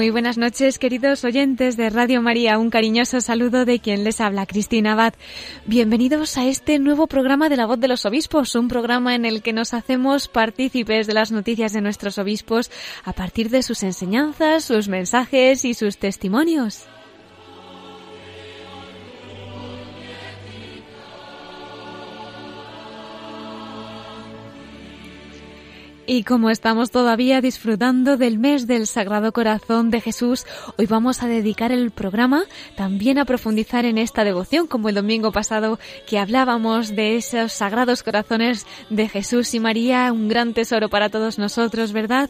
[0.00, 2.58] Muy buenas noches, queridos oyentes de Radio María.
[2.58, 5.12] Un cariñoso saludo de quien les habla, Cristina Abad.
[5.66, 9.42] Bienvenidos a este nuevo programa de La Voz de los Obispos, un programa en el
[9.42, 12.70] que nos hacemos partícipes de las noticias de nuestros obispos
[13.04, 16.86] a partir de sus enseñanzas, sus mensajes y sus testimonios.
[26.12, 30.44] Y como estamos todavía disfrutando del mes del Sagrado Corazón de Jesús,
[30.76, 35.30] hoy vamos a dedicar el programa también a profundizar en esta devoción, como el domingo
[35.30, 41.10] pasado que hablábamos de esos sagrados corazones de Jesús y María, un gran tesoro para
[41.10, 42.28] todos nosotros, ¿verdad?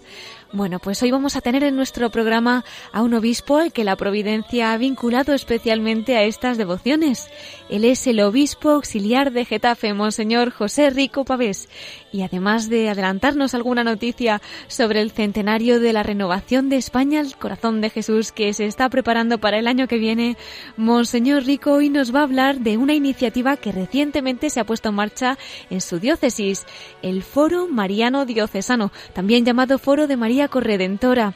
[0.52, 3.94] Bueno, pues hoy vamos a tener en nuestro programa a un obispo al que la
[3.94, 7.30] providencia ha vinculado especialmente a estas devociones.
[7.68, 11.68] Él es el obispo auxiliar de Getafe, Monseñor José Rico Pavés.
[12.12, 17.36] Y además de adelantarnos alguna noticia sobre el centenario de la renovación de España, el
[17.36, 20.36] corazón de Jesús que se está preparando para el año que viene,
[20.76, 24.88] Monseñor Rico hoy nos va a hablar de una iniciativa que recientemente se ha puesto
[24.88, 25.38] en marcha
[25.70, 26.66] en su diócesis,
[27.02, 31.34] el Foro Mariano Diocesano, también llamado Foro de María Corredentora.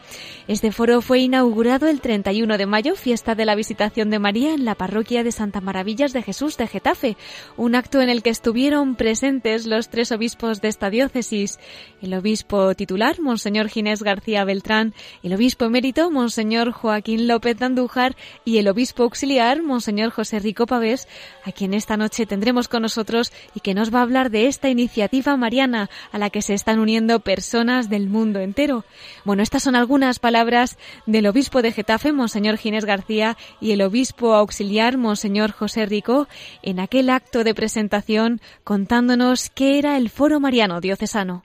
[0.48, 4.64] Este foro fue inaugurado el 31 de mayo, fiesta de la visitación de María en
[4.64, 7.16] la parroquia de Santa Maravillas de Jesús de Getafe,
[7.56, 11.60] un acto en el que estuvieron presentes los tres obispos de esta diócesis,
[12.00, 18.16] el obispo titular, Monseñor Ginés García Beltrán, el obispo emérito, Monseñor Joaquín López de Andújar
[18.46, 21.06] y el obispo auxiliar, Monseñor José Rico Pavés,
[21.44, 24.70] a quien esta noche tendremos con nosotros y que nos va a hablar de esta
[24.70, 28.86] iniciativa mariana a la que se están uniendo personas del mundo entero.
[29.26, 34.34] Bueno, estas son algunas palabras del obispo de Getafe, Monseñor Ginés García, y el obispo
[34.34, 36.26] auxiliar, Monseñor José Rico,
[36.62, 41.42] en aquel acto de presentación contándonos qué era el Foro Mariano Diocesano.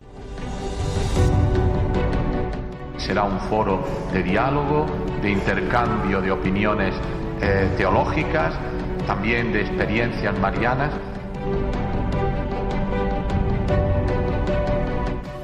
[2.98, 3.84] Será un foro
[4.14, 4.86] de diálogo,
[5.24, 6.94] de intercambio de opiniones
[7.42, 8.54] eh, teológicas,
[9.08, 10.92] también de experiencias marianas.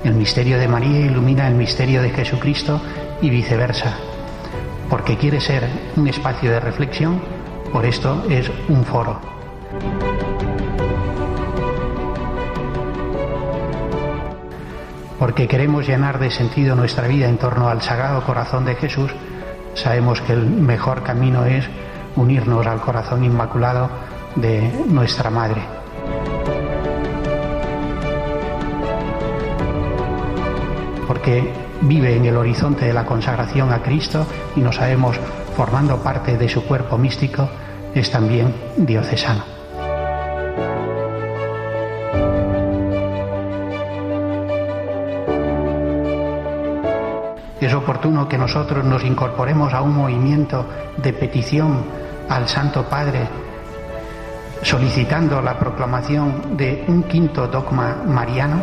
[0.03, 2.79] El misterio de María ilumina el misterio de Jesucristo
[3.19, 3.97] y viceversa.
[4.91, 7.19] Porque quiere ser un espacio de reflexión,
[7.73, 9.19] por esto es un foro.
[15.19, 19.11] Porque queremos llenar de sentido nuestra vida en torno al Sagrado Corazón de Jesús,
[19.73, 21.65] sabemos que el mejor camino es
[22.15, 23.89] unirnos al corazón inmaculado
[24.35, 25.61] de nuestra Madre.
[31.07, 35.19] Porque vive en el horizonte de la consagración a Cristo y nos sabemos
[35.55, 37.49] formando parte de su cuerpo místico,
[37.93, 39.54] es también diocesano.
[48.05, 50.63] Oportuno que nosotros nos incorporemos a un movimiento
[50.97, 51.83] de petición
[52.29, 53.27] al Santo Padre,
[54.61, 58.61] solicitando la proclamación de un quinto dogma mariano.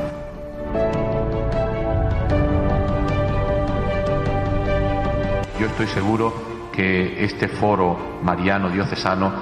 [5.59, 6.33] Yo estoy seguro
[6.73, 9.33] que este foro mariano diocesano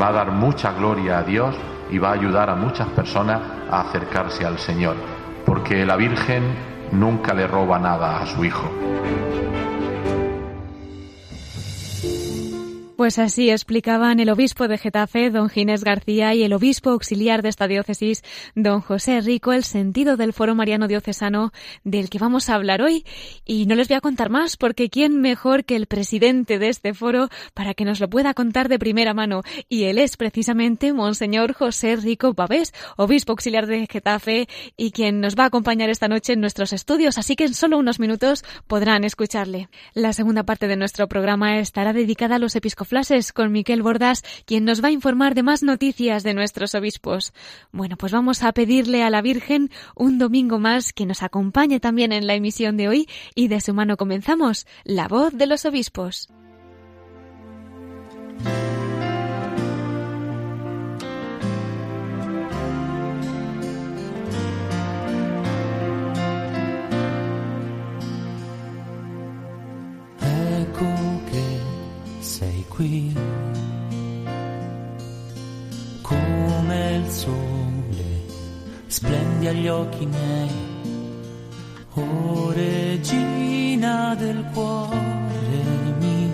[0.00, 1.54] va a dar mucha gloria a Dios
[1.90, 3.40] y va a ayudar a muchas personas
[3.70, 4.96] a acercarse al Señor,
[5.46, 8.70] porque la Virgen nunca le roba nada a su Hijo.
[13.04, 17.50] Pues así explicaban el obispo de Getafe, don Ginés García, y el obispo auxiliar de
[17.50, 18.22] esta diócesis,
[18.54, 21.52] don José Rico, el sentido del Foro Mariano Diocesano
[21.84, 23.04] del que vamos a hablar hoy.
[23.44, 26.94] Y no les voy a contar más, porque ¿quién mejor que el presidente de este
[26.94, 29.42] foro para que nos lo pueda contar de primera mano?
[29.68, 34.48] Y él es precisamente Monseñor José Rico Pavés, obispo auxiliar de Getafe,
[34.78, 37.76] y quien nos va a acompañar esta noche en nuestros estudios, así que en solo
[37.76, 39.68] unos minutos podrán escucharle.
[39.92, 42.56] La segunda parte de nuestro programa estará dedicada a los
[43.34, 47.32] con Miquel Bordas, quien nos va a informar de más noticias de nuestros obispos.
[47.72, 52.12] Bueno, pues vamos a pedirle a la Virgen un domingo más que nos acompañe también
[52.12, 56.28] en la emisión de hoy y de su mano comenzamos, La voz de los obispos.
[72.74, 73.14] Qui,
[76.02, 78.26] come il sole,
[78.86, 80.50] splendi agli occhi miei,
[81.94, 86.32] o regina del cuore mio,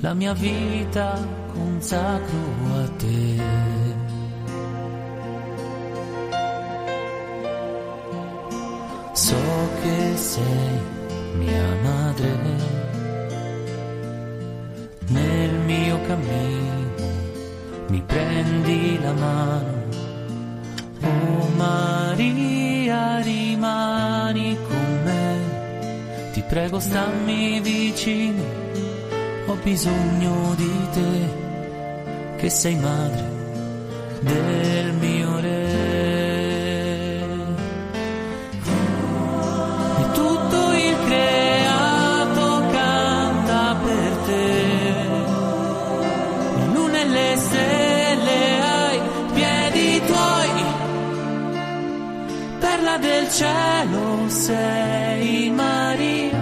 [0.00, 1.18] la mia vita
[1.54, 2.38] consacro
[2.74, 3.70] a te.
[9.14, 9.36] So
[9.82, 10.80] che sei
[11.38, 12.71] mia madre
[15.72, 16.94] mio cammino,
[17.88, 19.80] mi prendi la mano.
[21.02, 28.44] Oh Maria, rimani con me, ti prego stammi vicino,
[29.46, 33.30] ho bisogno di te, che sei madre
[34.20, 34.91] del
[53.32, 56.38] cielo sei Maria.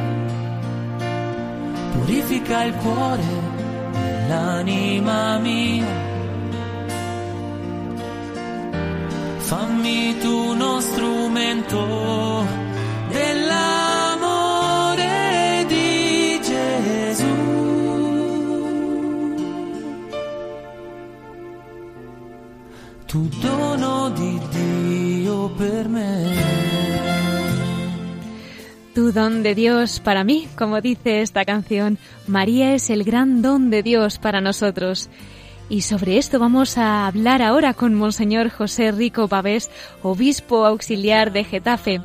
[1.93, 3.23] Purifica il cuore
[3.95, 6.09] e l'anima mia.
[9.39, 12.60] Fammi tu uno strumento
[23.11, 24.39] Tu dono di.
[28.95, 33.71] Tu don de Dios para mí, como dice esta canción, María es el gran don
[33.71, 35.09] de Dios para nosotros.
[35.69, 39.71] Y sobre esto vamos a hablar ahora con Monseñor José Rico Pavés,
[40.03, 42.01] obispo auxiliar de Getafe.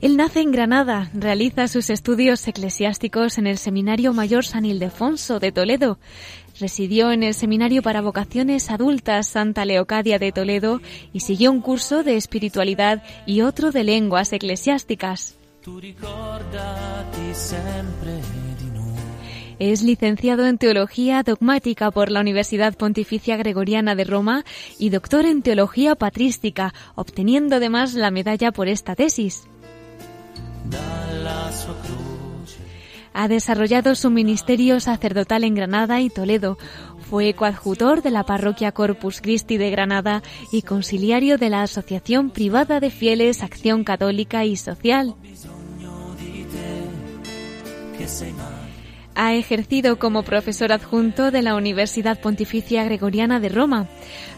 [0.00, 5.52] Él nace en Granada, realiza sus estudios eclesiásticos en el Seminario Mayor San Ildefonso de
[5.52, 5.98] Toledo.
[6.58, 10.80] Residió en el Seminario para Vocaciones Adultas Santa Leocadia de Toledo
[11.12, 15.36] y siguió un curso de espiritualidad y otro de lenguas eclesiásticas.
[19.58, 24.44] Es licenciado en Teología Dogmática por la Universidad Pontificia Gregoriana de Roma
[24.78, 29.46] y doctor en Teología Patrística, obteniendo además la medalla por esta tesis.
[33.12, 36.58] Ha desarrollado su ministerio sacerdotal en Granada y Toledo.
[37.10, 40.22] Fue coadjutor de la parroquia Corpus Christi de Granada
[40.52, 45.16] y conciliario de la Asociación Privada de Fieles Acción Católica y Social.
[49.14, 53.88] Ha ejercido como profesor adjunto de la Universidad Pontificia Gregoriana de Roma.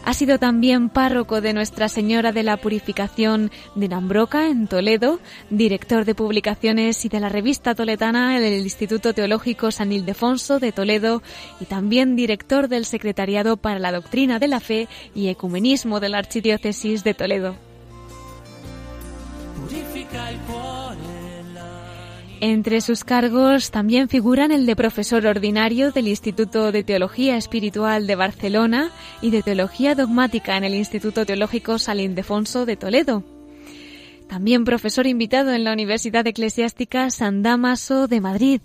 [0.03, 6.05] Ha sido también párroco de Nuestra Señora de la Purificación de Nambroca en Toledo, director
[6.05, 11.21] de publicaciones y de la revista toledana del Instituto Teológico San Ildefonso de Toledo
[11.59, 16.17] y también director del Secretariado para la Doctrina de la Fe y Ecumenismo de la
[16.17, 17.55] Archidiócesis de Toledo.
[19.61, 20.82] Purifica la
[22.45, 28.17] Entre sus cargos también figuran el de profesor ordinario del Instituto de Teología Espiritual de
[28.17, 33.23] Barcelona y de Teología Dogmática en el Instituto Teológico San Ildefonso de Toledo.
[34.27, 38.59] También profesor invitado en la Universidad Eclesiástica San Damaso de Madrid.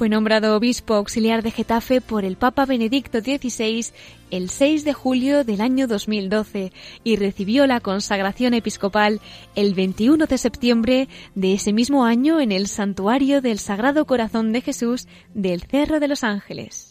[0.00, 3.92] Fue nombrado obispo auxiliar de Getafe por el Papa Benedicto XVI
[4.30, 6.72] el 6 de julio del año 2012
[7.04, 9.20] y recibió la consagración episcopal
[9.56, 14.62] el 21 de septiembre de ese mismo año en el Santuario del Sagrado Corazón de
[14.62, 16.89] Jesús del Cerro de los Ángeles.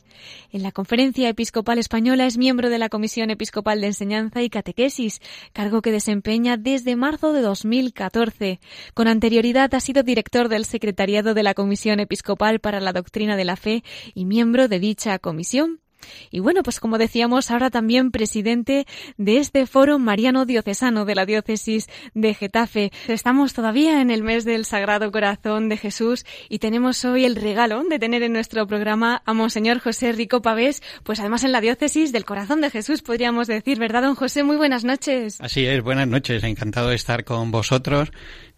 [0.51, 5.21] En la Conferencia Episcopal Española es miembro de la Comisión Episcopal de Enseñanza y Catequesis,
[5.53, 8.59] cargo que desempeña desde marzo de 2014.
[8.93, 13.45] Con anterioridad ha sido director del Secretariado de la Comisión Episcopal para la Doctrina de
[13.45, 13.83] la Fe
[14.13, 15.79] y miembro de dicha comisión.
[16.31, 18.85] Y bueno, pues como decíamos, ahora también presidente
[19.17, 22.91] de este foro mariano diocesano de la diócesis de Getafe.
[23.07, 27.83] Estamos todavía en el mes del Sagrado Corazón de Jesús y tenemos hoy el regalo
[27.83, 32.11] de tener en nuestro programa a Monseñor José Rico Pavés, pues además en la diócesis
[32.11, 34.43] del Corazón de Jesús, podríamos decir, ¿verdad, don José?
[34.43, 35.39] Muy buenas noches.
[35.39, 38.11] Así es, buenas noches, encantado de estar con vosotros.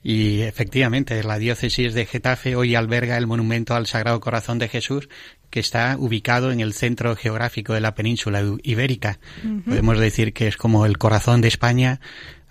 [0.04, 5.10] Y efectivamente, la diócesis de Getafe hoy alberga el monumento al Sagrado Corazón de Jesús,
[5.52, 9.20] que está ubicado en el centro geográfico de la península ibérica.
[9.66, 12.00] Podemos decir que es como el corazón de España,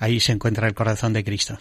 [0.00, 1.59] ahí se encuentra el corazón de Cristo.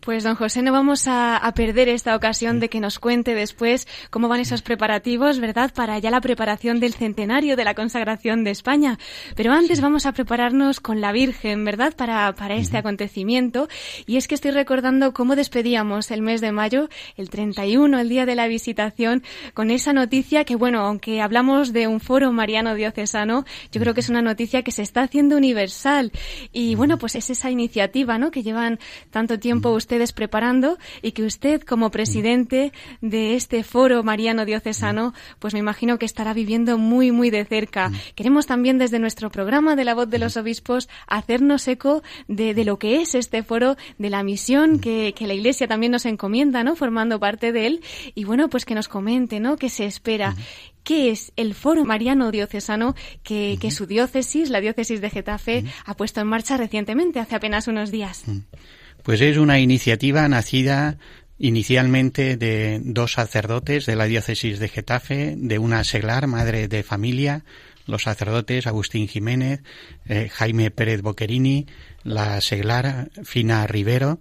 [0.00, 4.26] Pues don José, no vamos a, perder esta ocasión de que nos cuente después cómo
[4.28, 5.72] van esos preparativos, ¿verdad?
[5.72, 8.98] Para ya la preparación del centenario de la consagración de España.
[9.36, 11.94] Pero antes vamos a prepararnos con la Virgen, ¿verdad?
[11.94, 13.68] Para, para este acontecimiento.
[14.06, 18.24] Y es que estoy recordando cómo despedíamos el mes de mayo, el 31, el día
[18.24, 19.22] de la visitación,
[19.52, 24.00] con esa noticia que, bueno, aunque hablamos de un foro mariano diocesano, yo creo que
[24.00, 26.10] es una noticia que se está haciendo universal.
[26.50, 28.30] Y bueno, pues es esa iniciativa iniciativa, ¿no?
[28.30, 28.78] Que llevan
[29.10, 35.54] tanto tiempo ustedes preparando y que usted como presidente de este foro mariano diocesano, pues
[35.54, 37.90] me imagino que estará viviendo muy, muy de cerca.
[38.14, 42.64] Queremos también desde nuestro programa de la voz de los obispos hacernos eco de, de
[42.64, 46.62] lo que es este foro, de la misión que, que la Iglesia también nos encomienda,
[46.62, 46.76] ¿no?
[46.76, 47.80] Formando parte de él
[48.14, 49.56] y bueno, pues que nos comente, ¿no?
[49.56, 50.36] ¿Qué se espera?
[50.84, 56.20] Qué es el Foro Mariano Diocesano que, su diócesis, la diócesis de Getafe, ha puesto
[56.20, 58.24] en marcha recientemente, hace apenas unos días.
[59.02, 60.98] Pues es una iniciativa nacida
[61.38, 67.44] inicialmente de dos sacerdotes de la diócesis de Getafe, de una seglar, madre de familia,
[67.86, 69.62] los sacerdotes Agustín Jiménez,
[70.06, 71.66] eh, Jaime Pérez Boquerini,
[72.02, 74.20] la seglar Fina Rivero,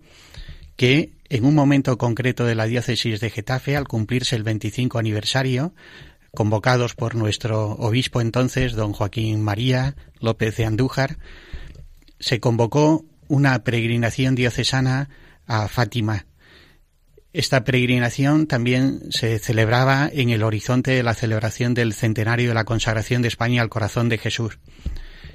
[0.75, 5.73] que en un momento concreto de la diócesis de Getafe, al cumplirse el 25 aniversario,
[6.35, 11.19] convocados por nuestro obispo entonces, don Joaquín María López de Andújar,
[12.19, 15.09] se convocó una peregrinación diocesana
[15.45, 16.25] a Fátima.
[17.33, 22.65] Esta peregrinación también se celebraba en el horizonte de la celebración del centenario de la
[22.65, 24.59] consagración de España al corazón de Jesús.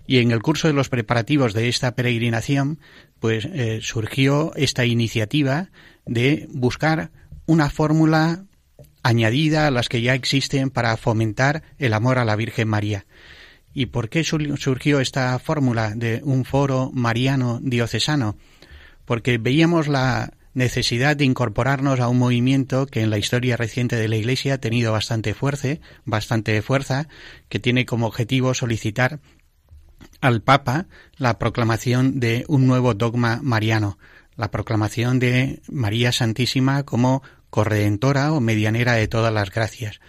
[0.07, 2.81] Y en el curso de los preparativos de esta peregrinación,
[3.21, 5.71] pues eh, surgió esta iniciativa
[6.07, 7.11] de buscar
[7.47, 8.45] una fórmula
[9.03, 13.07] añadida a las que ya existen para fomentar el amor a la Virgen María.
[13.75, 18.37] ¿Y por qué surgió esta fórmula de un foro mariano diocesano?
[19.05, 24.09] Porque veíamos la necesidad de incorporarnos a un movimiento que en la historia reciente de
[24.09, 27.09] la Iglesia ha tenido bastante fuerza, bastante fuerza,
[27.49, 29.21] que tiene como objetivo solicitar
[30.21, 30.87] al Papa
[31.17, 33.99] la proclamación de un nuevo dogma mariano,
[34.37, 40.01] la proclamación de María Santísima como corredentora o medianera de todas las gracias.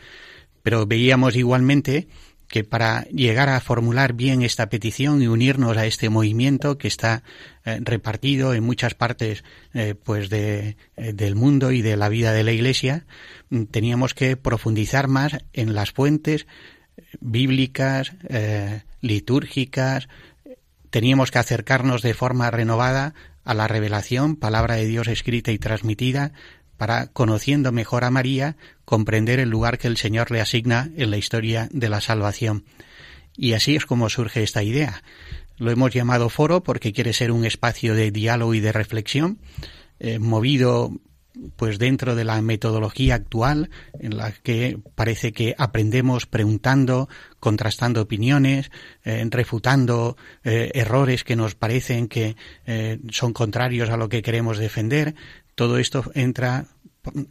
[0.63, 2.08] Pero veíamos igualmente
[2.50, 7.24] que para llegar a formular bien esta petición y unirnos a este movimiento que está
[7.63, 9.43] eh, repartido en muchas partes
[9.74, 13.05] eh, pues de, eh, del mundo y de la vida de la Iglesia,
[13.50, 16.48] mm, teníamos que profundizar más en las fuentes
[17.22, 18.12] bíblicas,
[19.00, 20.10] litúrgicas,
[20.89, 23.13] teníamos que acercarnos de forma renovada
[23.46, 26.34] a la revelación, palabra de Dios escrita y transmitida,
[26.80, 28.56] para, conociendo mejor a María,
[28.86, 32.64] comprender el lugar que el Señor le asigna en la historia de la salvación.
[33.36, 35.04] Y así es como surge esta idea.
[35.58, 39.40] Lo hemos llamado foro porque quiere ser un espacio de diálogo y de reflexión,
[40.00, 40.94] eh, movido
[41.58, 43.70] pues dentro de la metodología actual
[44.00, 47.08] en la que parece que aprendemos preguntando,
[47.40, 48.72] contrastando opiniones,
[49.04, 52.36] eh, refutando eh, errores que nos parecen que
[53.12, 55.16] son contrarios a lo que queremos defender,
[55.60, 56.68] todo esto entra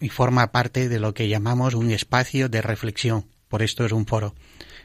[0.01, 3.25] y forma parte de lo que llamamos un espacio de reflexión.
[3.49, 4.35] Por esto es un foro.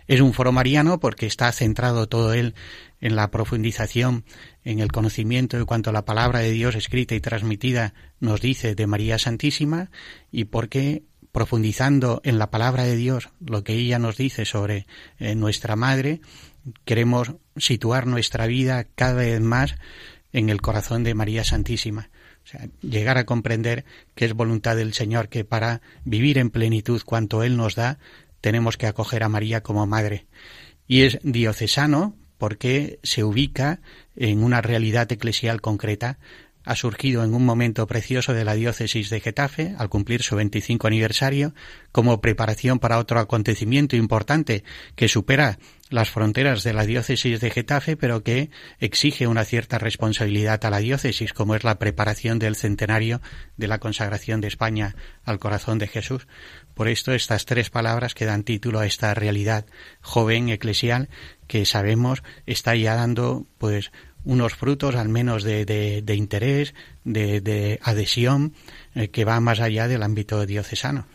[0.08, 2.56] Es un foro mariano porque está centrado todo él
[3.02, 4.24] en la profundización,
[4.64, 8.88] en el conocimiento de cuanto la palabra de Dios escrita y transmitida nos dice de
[8.88, 9.92] María Santísima
[10.32, 14.88] y porque profundizando en la palabra de Dios, lo que ella nos dice sobre
[15.20, 16.22] eh, nuestra madre,
[16.86, 19.76] queremos situar nuestra vida cada vez más
[20.32, 22.10] en el corazón de María Santísima.
[22.44, 23.86] O sea, llegar a comprender
[24.16, 28.00] que es voluntad del Señor que para vivir en plenitud cuanto Él nos da,
[28.42, 30.26] tenemos que acoger a María como madre.
[30.88, 33.80] Y es diocesano porque se ubica
[34.18, 36.20] en una realidad eclesial concreta.
[36.66, 40.88] Ha surgido en un momento precioso de la diócesis de Getafe, al cumplir su 25
[40.88, 41.54] aniversario,
[41.92, 44.64] como preparación para otro acontecimiento importante
[44.96, 45.58] que supera
[45.90, 50.80] las fronteras de la diócesis de Getafe, pero que exige una cierta responsabilidad a la
[50.80, 53.22] diócesis, como es la preparación del centenario
[53.58, 56.28] de la consagración de España al corazón de Jesús.
[56.74, 59.66] Por esto estas tres palabras que dan título a esta realidad
[60.02, 61.10] joven eclesial
[61.48, 63.92] que sabemos está ya dando pues
[64.26, 66.74] unos frutos al menos de, de, interés,
[67.04, 68.54] de, de adhesión
[68.96, 71.08] eh, que va más allá del ámbito diocesano.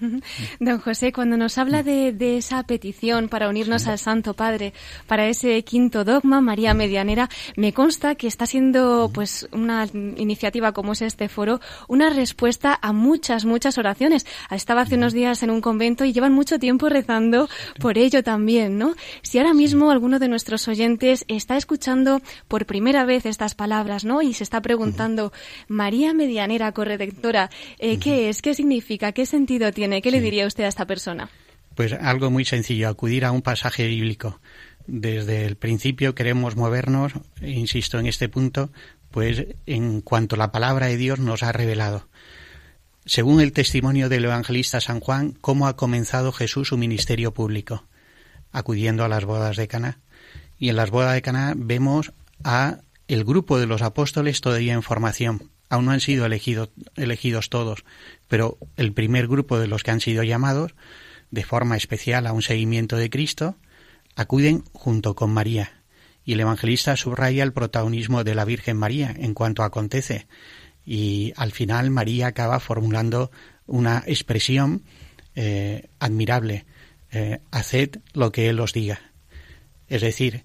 [0.59, 4.73] Don José, cuando nos habla de, esa petición para unirnos al Santo Padre,
[5.07, 10.91] para ese quinto dogma, María Medianera, me consta que está siendo pues una iniciativa como
[10.91, 14.27] es este foro, una respuesta a muchas, muchas oraciones.
[14.51, 18.77] Estaba hace unos días en un convento y llevan mucho tiempo rezando por ello también,
[18.77, 18.97] ¿no?
[19.23, 24.21] Si ahora mismo alguno de nuestros oyentes está escuchando por primera vez estas palabras, ¿no?
[24.21, 25.33] Y se está preguntando,
[25.79, 28.43] María Medianera Corredectora, eh, ¿qué es?
[28.43, 29.13] ¿Qué significa?
[29.13, 30.03] ¿Qué sentido tiene?
[30.03, 31.31] ¿Qué le diría usted a esta persona?
[31.77, 34.41] Pues algo muy sencillo, acudir a un pasaje bíblico.
[34.89, 38.73] Desde el principio queremos movernos, insisto en este punto,
[39.13, 42.09] pues en cuanto la palabra de Dios nos ha revelado.
[43.05, 47.85] Según el testimonio del evangelista San Juan, cómo ha comenzado Jesús su ministerio público,
[48.51, 50.01] acudiendo a las bodas de Caná.
[50.59, 54.83] Y en las bodas de Caná vemos a el grupo de los apóstoles todavía en
[54.83, 55.53] formación.
[55.69, 57.85] Aún no han sido elegidos todos,
[58.27, 60.75] pero el primer grupo de los que han sido llamados,
[61.31, 63.57] de forma especial a un seguimiento de Cristo,
[64.17, 65.83] acuden junto con María.
[66.25, 70.27] Y el evangelista subraya el protagonismo de la Virgen María en cuanto acontece,
[70.85, 73.31] y al final María acaba formulando
[73.67, 74.85] una expresión
[75.35, 76.65] eh, admirable,
[77.13, 79.01] eh, haced lo que Él os diga.
[79.87, 80.45] Es decir,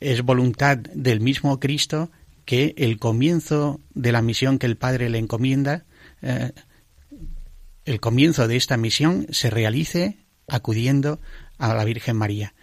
[0.00, 2.10] es voluntad del mismo Cristo
[2.48, 5.84] que el comienzo de la misión que el Padre le encomienda,
[6.22, 6.52] eh,
[7.84, 11.20] el comienzo de esta misión se realice acudiendo
[11.58, 12.54] a la Virgen María.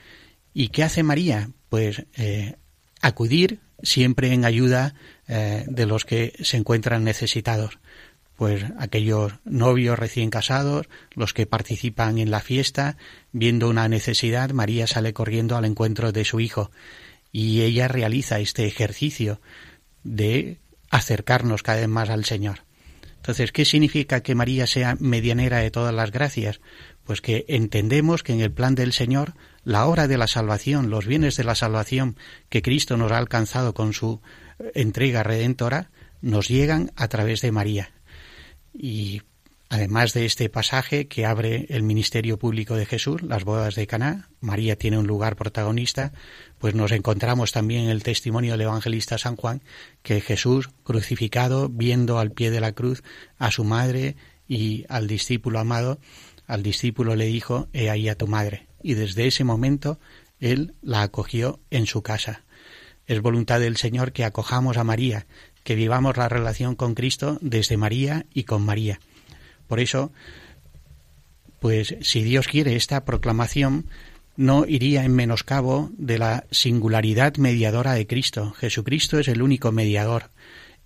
[0.55, 1.51] ¿Y qué hace María?
[1.69, 2.03] Pues
[2.99, 4.95] acudir siempre en ayuda
[5.27, 7.77] eh, de los que se encuentran necesitados,
[8.35, 12.97] pues aquellos novios recién casados, los que participan en la fiesta,
[13.31, 16.71] viendo una necesidad, María sale corriendo al encuentro de su hijo
[17.31, 19.41] y ella realiza este ejercicio
[20.05, 20.59] de
[20.89, 22.59] acercarnos cada vez más al Señor.
[23.17, 26.61] Entonces, ¿qué significa que María sea medianera de todas las gracias?
[27.03, 29.33] Pues que entendemos que en el plan del Señor
[29.63, 32.17] la obra de la salvación, los bienes de la salvación
[32.49, 34.21] que Cristo nos ha alcanzado con su
[34.75, 35.89] entrega redentora
[36.21, 37.91] nos llegan a través de María.
[38.73, 39.23] Y
[39.69, 44.29] además de este pasaje que abre el ministerio público de Jesús, las bodas de Caná,
[44.39, 46.13] María tiene un lugar protagonista,
[46.59, 49.61] pues nos encontramos también en el testimonio del evangelista San Juan
[50.03, 53.03] que Jesús crucificado, viendo al pie de la cruz
[53.37, 54.15] a su madre
[54.47, 55.99] y al discípulo amado,
[56.47, 58.67] al discípulo le dijo, he ahí a tu madre.
[58.81, 59.99] Y desde ese momento
[60.39, 62.43] él la acogió en su casa.
[63.07, 65.27] Es voluntad del Señor que acojamos a María,
[65.63, 68.99] que vivamos la relación con Cristo desde María y con María.
[69.67, 70.11] Por eso,
[71.59, 73.87] pues si Dios quiere esta proclamación,
[74.37, 78.53] no iría en menoscabo de la singularidad mediadora de Cristo.
[78.53, 80.31] Jesucristo es el único mediador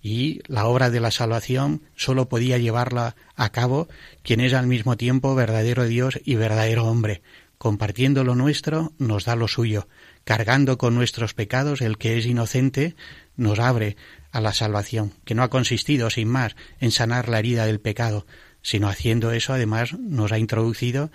[0.02, 3.88] y la obra de la salvación sólo podía llevarla a cabo
[4.22, 7.22] quien es al mismo tiempo verdadero Dios y verdadero hombre.
[7.58, 9.86] Compartiendo lo nuestro, nos da lo suyo
[10.24, 12.94] cargando con nuestros pecados, el que es inocente
[13.36, 13.96] nos abre
[14.32, 18.26] a la salvación, que no ha consistido, sin más, en sanar la herida del pecado,
[18.62, 21.10] sino haciendo eso además nos ha introducido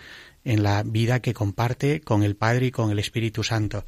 [0.46, 3.84] en la vida que comparte con el Padre y con el Espíritu Santo.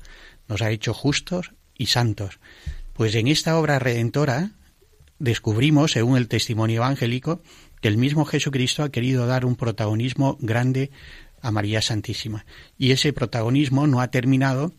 [0.47, 2.39] Nos ha hecho justos y santos.
[2.93, 4.51] Pues en esta obra redentora
[5.19, 7.41] descubrimos, según el testimonio evangélico,
[7.79, 10.91] que el mismo Jesucristo ha querido dar un protagonismo grande
[11.41, 12.45] a María Santísima.
[12.77, 14.73] Y ese protagonismo no ha terminado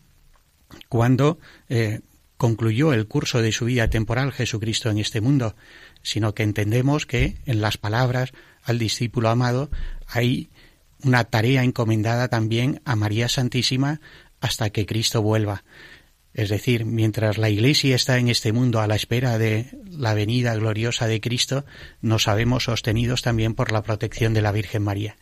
[0.89, 1.39] cuando
[1.69, 2.01] eh,
[2.37, 5.55] concluyó el curso de su vida temporal Jesucristo en este mundo,
[6.03, 8.31] sino que entendemos que en las palabras
[8.63, 9.69] al discípulo amado
[10.07, 10.49] hay
[11.03, 14.01] una tarea encomendada también a María Santísima
[14.41, 15.63] hasta que Cristo vuelva.
[16.33, 20.55] Es decir, mientras la Iglesia está en este mundo a la espera de la venida
[20.55, 21.65] gloriosa de Cristo,
[22.01, 25.17] nos sabemos sostenidos también por la protección de la Virgen María.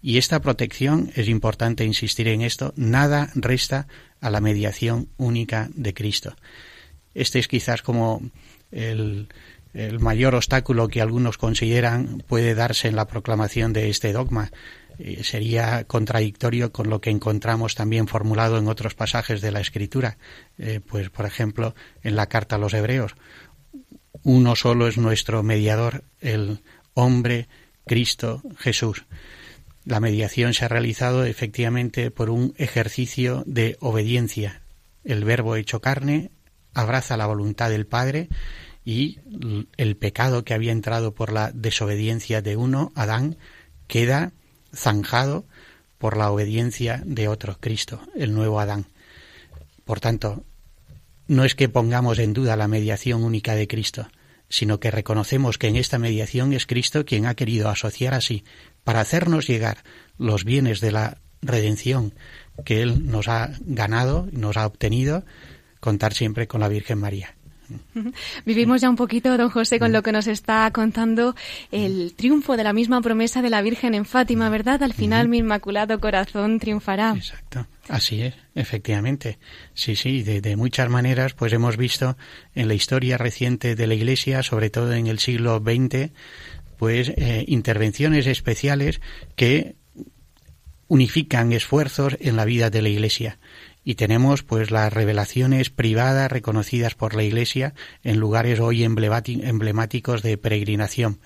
[0.00, 3.86] Y esta protección, es importante insistir en esto, nada resta
[4.20, 6.36] a la mediación única de Cristo.
[7.14, 8.22] Este es quizás como
[8.70, 9.28] el,
[10.00, 14.50] mayor obstáculo que algunos consideran puede darse en la proclamación de este dogma.
[14.98, 20.18] Eh, sería contradictorio con lo que encontramos también formulado en otros pasajes de la Escritura.
[20.58, 23.14] Eh, pues, por ejemplo, en la carta a los Hebreos,
[24.22, 26.62] uno solo es nuestro mediador, el
[26.94, 27.48] hombre
[27.86, 29.04] Cristo Jesús.
[29.84, 34.62] La mediación se ha realizado efectivamente por un ejercicio de obediencia.
[35.02, 36.30] El verbo hecho carne
[36.72, 38.28] abraza la voluntad del Padre
[38.84, 39.18] y
[39.76, 43.36] el pecado que había entrado por la desobediencia de uno, Adán,
[43.88, 44.32] queda
[44.74, 45.44] zanjado
[45.98, 48.86] por la obediencia de otro, Cristo, el nuevo Adán.
[49.84, 50.44] Por tanto,
[51.28, 54.08] no es que pongamos en duda la mediación única de Cristo,
[54.48, 58.44] sino que reconocemos que en esta mediación es Cristo quien ha querido asociar así
[58.84, 59.78] para hacernos llegar
[60.18, 62.14] los bienes de la redención
[62.64, 65.24] que Él nos ha ganado, nos ha obtenido,
[65.80, 67.34] contar siempre con la Virgen María.
[68.46, 71.34] Vivimos ya un poquito, don José, con lo que nos está contando
[71.70, 74.82] el triunfo de la misma promesa de la Virgen en Fátima, ¿verdad?
[74.82, 77.14] Al final mi inmaculado corazón triunfará.
[77.16, 77.66] Exacto.
[77.88, 79.38] Así es, efectivamente.
[79.74, 82.16] Sí, sí, de, muchas maneras, pues hemos visto
[82.54, 86.10] en la historia reciente de la Iglesia, sobre todo en el siglo XX,
[86.78, 89.00] pues eh, intervenciones especiales
[89.34, 89.76] que
[90.88, 93.38] unifican esfuerzos en la vida de la Iglesia
[93.84, 100.38] y tenemos pues las revelaciones privadas reconocidas por la Iglesia en lugares hoy emblemáticos de
[100.38, 101.18] peregrinación.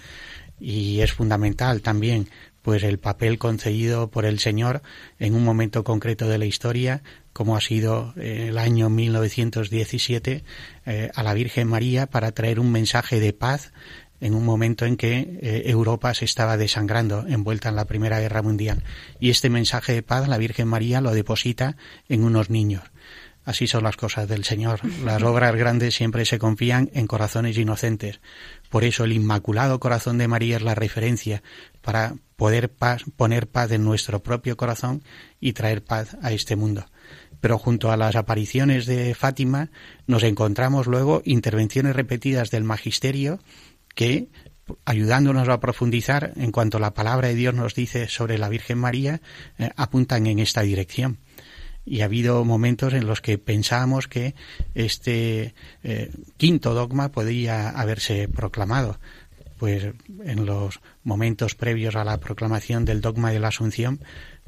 [0.59, 2.29] Y es fundamental también
[2.63, 4.83] pues el papel concedido por el Señor
[5.19, 10.43] en un momento concreto de la historia como ha sido el año 1917
[10.87, 13.73] eh, a la Virgen María para traer un mensaje de paz
[14.21, 18.43] en un momento en que eh, Europa se estaba desangrando, envuelta en la Primera Guerra
[18.43, 18.83] Mundial.
[19.21, 21.77] Y este mensaje de paz la Virgen María lo deposita
[22.09, 22.83] en unos niños.
[23.47, 24.81] Así son las cosas del Señor.
[25.05, 28.21] Las obras grandes siempre se confían en corazones inocentes.
[28.71, 31.45] Por eso el Inmaculado Corazón de María es la referencia
[31.81, 32.73] para poder
[33.17, 35.05] poner paz en nuestro propio corazón
[35.41, 36.87] y traer paz a este mundo.
[37.41, 39.71] Pero junto a las apariciones de Fátima
[40.09, 43.39] nos encontramos luego intervenciones repetidas del Magisterio
[43.97, 44.29] que
[44.85, 49.21] ayudándonos a profundizar en cuanto la palabra de Dios nos dice sobre la Virgen María,
[49.59, 51.19] eh, apuntan en esta dirección.
[51.85, 54.35] Y ha habido momentos en los que pensábamos que
[54.75, 55.55] este
[55.85, 58.99] eh, quinto dogma podía haberse proclamado.
[59.57, 64.01] Pues en los momentos previos a la proclamación del dogma de la Asunción,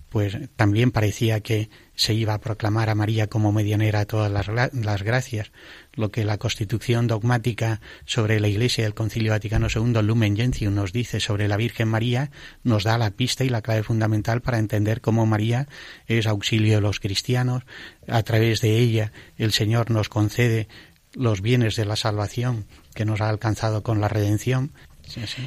[0.09, 4.49] pues también parecía que se iba a proclamar a María como medianera a todas las,
[4.73, 5.51] las, gracias,
[5.93, 10.93] lo que la Constitución dogmática sobre la Iglesia del Concilio Vaticano II, Lumen Gentium, nos
[10.93, 12.31] dice sobre la Virgen María,
[12.63, 15.67] nos da la pista y la clave fundamental para entender cómo María
[16.07, 17.65] es auxilio de los cristianos,
[18.07, 20.69] a través de ella el Señor nos concede
[21.15, 24.73] los bienes de la salvación que nos ha alcanzado con la redención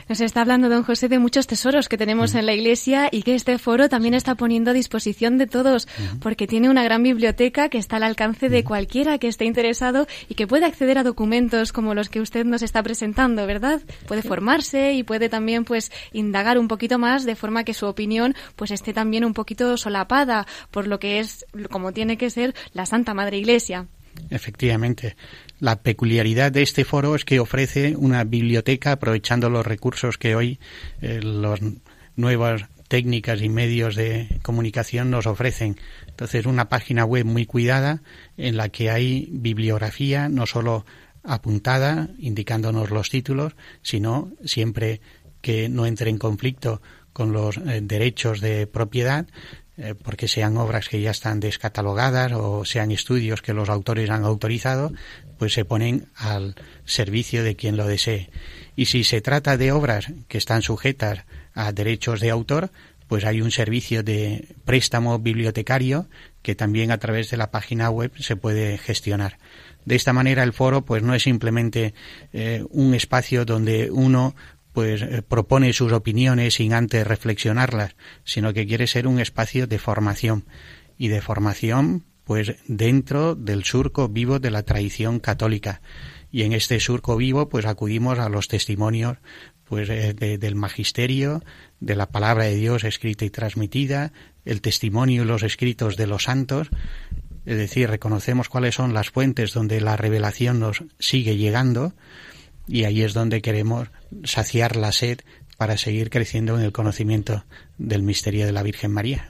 [0.07, 3.35] nos está hablando don José de muchos tesoros que tenemos en la Iglesia y que
[3.35, 5.87] este foro también está poniendo a disposición de todos,
[6.19, 10.35] porque tiene una gran biblioteca que está al alcance de cualquiera que esté interesado y
[10.35, 13.81] que puede acceder a documentos como los que usted nos está presentando, ¿verdad?
[14.07, 18.35] Puede formarse y puede también pues indagar un poquito más de forma que su opinión
[18.55, 22.85] pues esté también un poquito solapada por lo que es como tiene que ser la
[22.85, 23.87] Santa Madre Iglesia.
[24.29, 25.15] Efectivamente.
[25.59, 30.59] La peculiaridad de este foro es que ofrece una biblioteca aprovechando los recursos que hoy
[31.01, 31.59] eh, las
[32.15, 35.77] nuevas técnicas y medios de comunicación nos ofrecen.
[36.07, 38.01] Entonces, una página web muy cuidada
[38.37, 40.85] en la que hay bibliografía no solo
[41.23, 44.99] apuntada, indicándonos los títulos, sino siempre
[45.41, 46.81] que no entre en conflicto
[47.13, 49.27] con los eh, derechos de propiedad,
[49.77, 54.25] eh, porque sean obras que ya están descatalogadas o sean estudios que los autores han
[54.25, 54.91] autorizado,
[55.37, 56.55] pues se ponen al
[56.85, 58.29] servicio de quien lo desee.
[58.75, 62.71] Y si se trata de obras que están sujetas a derechos de autor,
[63.07, 66.07] pues hay un servicio de préstamo bibliotecario
[66.41, 69.37] que también a través de la página web se puede gestionar.
[69.83, 71.93] De esta manera el foro pues no es simplemente
[72.33, 74.35] eh, un espacio donde uno
[74.73, 79.79] pues eh, propone sus opiniones sin antes reflexionarlas, sino que quiere ser un espacio de
[79.79, 80.45] formación.
[80.97, 85.81] Y de formación pues dentro del surco vivo de la tradición católica.
[86.31, 89.17] Y en este surco vivo pues acudimos a los testimonios
[89.65, 91.43] pues eh, del magisterio,
[91.79, 94.11] de la palabra de Dios escrita y transmitida,
[94.45, 96.69] el testimonio y los escritos de los santos,
[97.45, 101.93] es decir, reconocemos cuáles son las fuentes donde la revelación nos sigue llegando
[102.67, 103.89] y ahí es donde queremos
[104.23, 105.19] saciar la sed
[105.61, 107.45] para seguir creciendo en el conocimiento
[107.77, 109.29] del misterio de la Virgen María.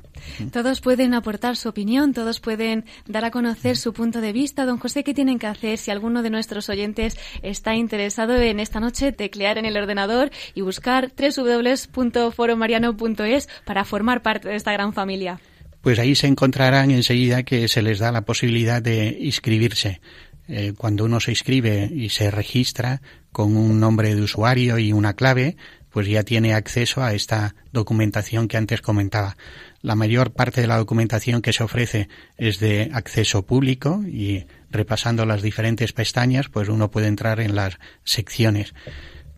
[0.54, 4.66] Todos pueden aportar su opinión, todos pueden dar a conocer su punto de vista.
[4.66, 8.80] Don José, ¿qué tienen que hacer si alguno de nuestros oyentes está interesado en esta
[8.80, 15.42] noche teclear en el ordenador y buscar www.foromariano.es para formar parte de esta gran familia?
[15.82, 20.00] Pues ahí se encontrarán enseguida que se les da la posibilidad de inscribirse.
[20.48, 23.02] Eh, cuando uno se inscribe y se registra
[23.32, 25.56] con un nombre de usuario y una clave,
[25.90, 29.38] pues ya tiene acceso a esta documentación que antes comentaba.
[29.82, 35.26] La mayor parte de la documentación que se ofrece es de acceso público y repasando
[35.26, 38.74] las diferentes pestañas, pues uno puede entrar en las secciones.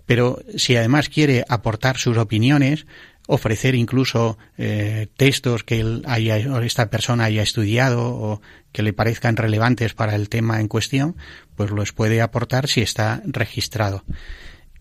[0.06, 2.86] Pero si además quiere aportar sus opiniones,
[3.28, 8.42] ofrecer incluso eh, textos que haya, esta persona haya estudiado o
[8.74, 11.16] que le parezcan relevantes para el tema en cuestión,
[11.56, 14.04] pues los puede aportar si está registrado.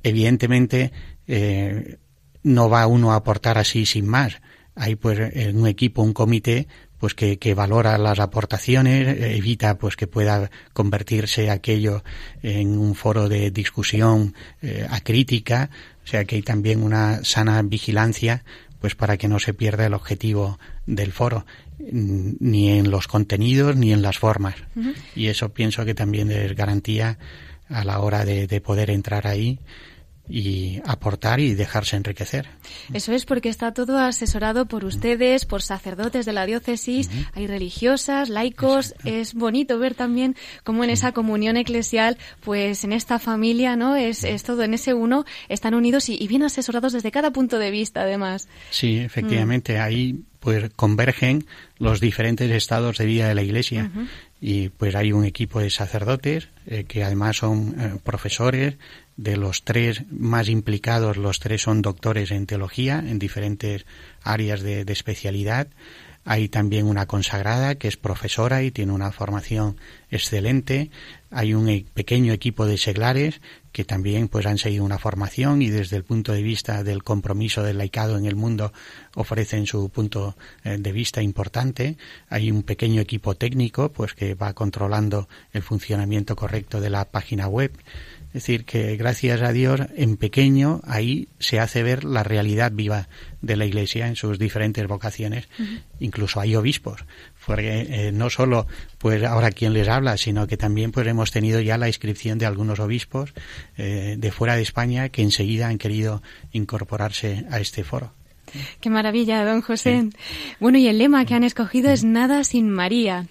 [0.02, 0.90] Evidentemente,
[1.28, 1.98] eh,
[2.42, 4.40] no va uno a aportar así sin más.
[4.74, 5.18] Hay pues
[5.54, 6.66] un equipo, un comité,
[7.02, 12.04] pues que, que, valora las aportaciones, evita pues que pueda convertirse aquello
[12.44, 15.68] en un foro de discusión eh, acrítica,
[16.04, 18.44] o sea que hay también una sana vigilancia
[18.80, 21.46] pues para que no se pierda el objetivo del foro,
[21.78, 24.56] ni en los contenidos ni en las formas.
[25.14, 27.18] Y eso pienso que también es garantía
[27.68, 29.58] a la hora de, de poder entrar ahí
[30.28, 32.48] y aportar y dejarse enriquecer.
[32.92, 38.28] Eso es porque está todo asesorado por ustedes, por sacerdotes de la diócesis, hay religiosas,
[38.28, 38.94] laicos.
[39.04, 43.96] Es bonito ver también cómo en esa comunión eclesial, pues en esta familia, ¿no?
[43.96, 47.70] Es, es todo en ese uno, están unidos y, bien asesorados desde cada punto de
[47.70, 48.48] vista, además.
[48.70, 51.46] Sí, efectivamente, ahí pues convergen
[51.78, 53.90] los diferentes estados de vida de la Iglesia.
[54.40, 58.74] Y pues hay un equipo de sacerdotes eh, que además son eh, profesores,
[59.16, 63.86] de los tres más implicados, los tres son doctores en teología en diferentes
[64.22, 65.68] áreas de, especialidad.
[66.24, 69.76] Hay también una consagrada que es profesora y tiene una formación
[70.10, 70.90] excelente.
[71.30, 73.40] Hay un e, pequeño equipo de seglares
[73.72, 77.62] que también pues han seguido una formación y desde el punto de vista del compromiso
[77.62, 78.72] del laicado en el mundo
[79.14, 81.96] ofrecen su punto eh, de vista importante.
[82.28, 87.48] Hay un pequeño equipo técnico pues que va controlando el funcionamiento correcto de la página
[87.48, 87.72] web.
[88.32, 93.08] Es decir, que gracias a Dios, en pequeño, ahí se hace ver la realidad viva
[93.42, 95.48] de la Iglesia en sus diferentes vocaciones.
[96.00, 97.04] Incluso hay obispos,
[97.46, 98.66] porque eh, no solo
[98.96, 102.46] pues ahora quien les habla, sino que también pues hemos tenido ya la inscripción de
[102.46, 103.34] algunos obispos
[103.76, 108.14] eh, de fuera de España que enseguida han querido incorporarse a este foro.
[108.80, 110.08] Qué maravilla, don José.
[110.58, 113.26] Bueno, y el lema que han escogido es Nada sin María.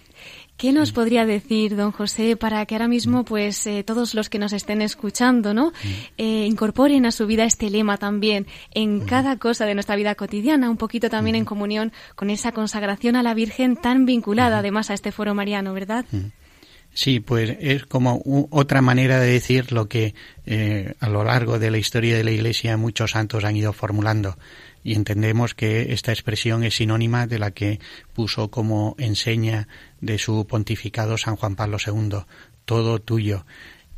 [0.62, 4.38] ¿Qué nos podría decir, don José, para que ahora mismo, pues, eh, todos los que
[4.38, 5.72] nos estén escuchando, ¿no?
[6.16, 10.70] Eh, incorporen a su vida este lema también en cada cosa de nuestra vida cotidiana,
[10.70, 14.94] un poquito también en comunión con esa consagración a la Virgen tan vinculada, además, a
[14.94, 16.04] este foro mariano, ¿verdad?
[16.94, 20.14] Sí, pues es como otra manera de decir lo que
[20.46, 24.36] eh, a lo largo de la historia de la Iglesia muchos santos han ido formulando
[24.84, 27.80] y entendemos que esta expresión es sinónima de la que
[28.12, 29.68] puso como enseña
[30.00, 32.24] de su pontificado San Juan Pablo II,
[32.64, 33.46] todo tuyo,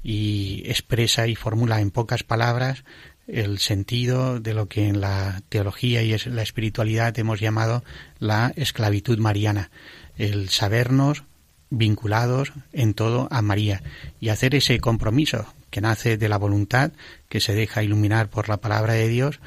[0.02, 2.84] y expresa y formula en pocas palabras
[3.26, 7.82] el sentido de lo que en la teología y la espiritualidad hemos llamado
[8.18, 9.70] la esclavitud mariana,
[10.16, 11.24] el sabernos
[11.70, 13.82] vinculados en todo a María
[14.20, 16.92] y hacer ese compromiso que nace de la voluntad
[17.28, 19.40] que se deja iluminar por la palabra de Dios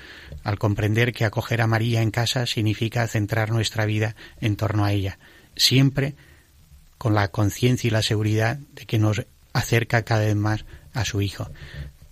[0.48, 4.94] al comprender que acoger a María en casa significa centrar nuestra vida en torno a
[4.94, 5.20] ella,
[5.58, 6.16] siempre
[6.98, 11.22] con la conciencia y la seguridad de que nos acerca cada vez más a su
[11.22, 11.52] Hijo.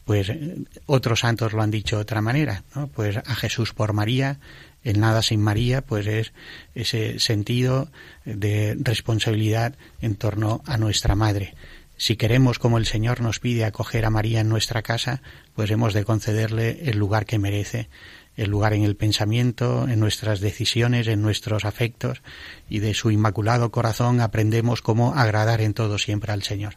[0.04, 2.66] Pues eh, otros santos lo han dicho de otra manera.
[2.94, 4.38] Pues a Jesús por María,
[4.84, 6.34] el nada sin María, pues es
[6.74, 7.90] ese sentido
[8.26, 11.54] de responsabilidad en torno a nuestra Madre.
[11.98, 15.22] Si queremos, como el Señor nos pide, acoger a María en nuestra casa,
[15.54, 17.88] pues hemos de concederle el lugar que merece
[18.36, 22.22] el lugar en el pensamiento, en nuestras decisiones, en nuestros afectos,
[22.70, 26.76] y de su inmaculado corazón aprendemos cómo agradar en todo siempre al Señor.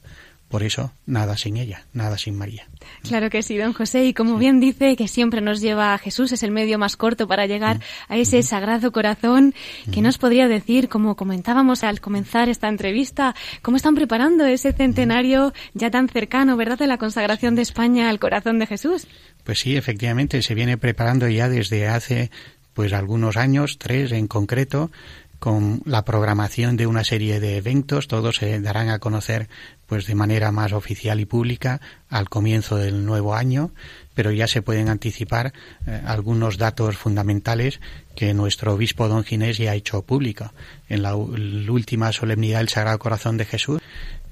[0.48, 2.66] Por eso, nada sin ella, nada sin María.
[3.02, 4.04] Claro que sí, don José.
[4.06, 7.26] Y como bien dice, que siempre nos lleva a Jesús, es el medio más corto
[7.26, 9.54] para llegar a ese sagrado corazón.
[9.92, 15.52] ¿Qué nos podría decir, como comentábamos al comenzar esta entrevista, cómo están preparando ese centenario
[15.74, 19.06] ya tan cercano, verdad, de la consagración de España al corazón de Jesús?
[19.44, 22.30] Pues sí, efectivamente, se viene preparando ya desde hace
[22.74, 24.92] pues algunos años, tres en concreto,
[25.38, 29.48] con la programación de una serie de eventos, todos se darán a conocer
[29.86, 33.70] pues de manera más oficial y pública al comienzo del nuevo año,
[34.14, 35.52] pero ya se pueden anticipar
[35.86, 37.80] eh, algunos datos fundamentales
[38.16, 40.52] que nuestro obispo don Ginés ya ha hecho público.
[40.88, 43.80] En la, última solemnidad del Sagrado Corazón de Jesús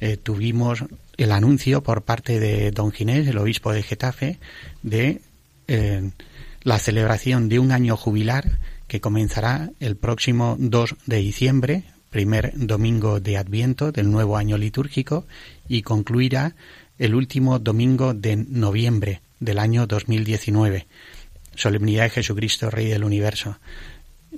[0.01, 0.85] eh, tuvimos
[1.17, 4.39] el anuncio por parte de don Ginés, el obispo de Getafe,
[4.83, 5.21] de
[5.69, 6.11] eh,
[6.63, 8.59] la celebración de un año jubilar
[8.89, 15.27] que comenzará el próximo 2 de diciembre, primer domingo de Adviento del nuevo año litúrgico,
[15.69, 16.55] y concluirá
[16.99, 20.87] el último domingo de noviembre del año 2019,
[21.55, 23.59] Solemnidad de Jesucristo, Rey del Universo.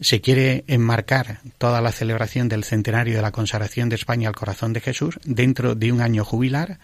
[0.00, 4.72] Se quiere enmarcar toda la celebración del centenario de la consagración de España al corazón
[4.72, 6.78] de Jesús dentro de un año jubilar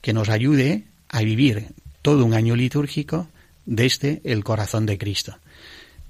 [0.00, 1.68] que nos ayude a vivir
[2.02, 3.28] todo un año litúrgico
[3.66, 5.38] desde el corazón de Cristo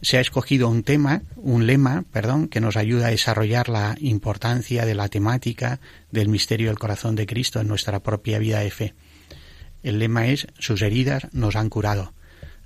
[0.05, 4.85] se ha escogido un tema, un lema, perdón, que nos ayuda a desarrollar la importancia
[4.85, 8.95] de la temática del misterio del corazón de Cristo en nuestra propia vida de fe.
[9.83, 12.13] El lema es sus heridas nos han curado.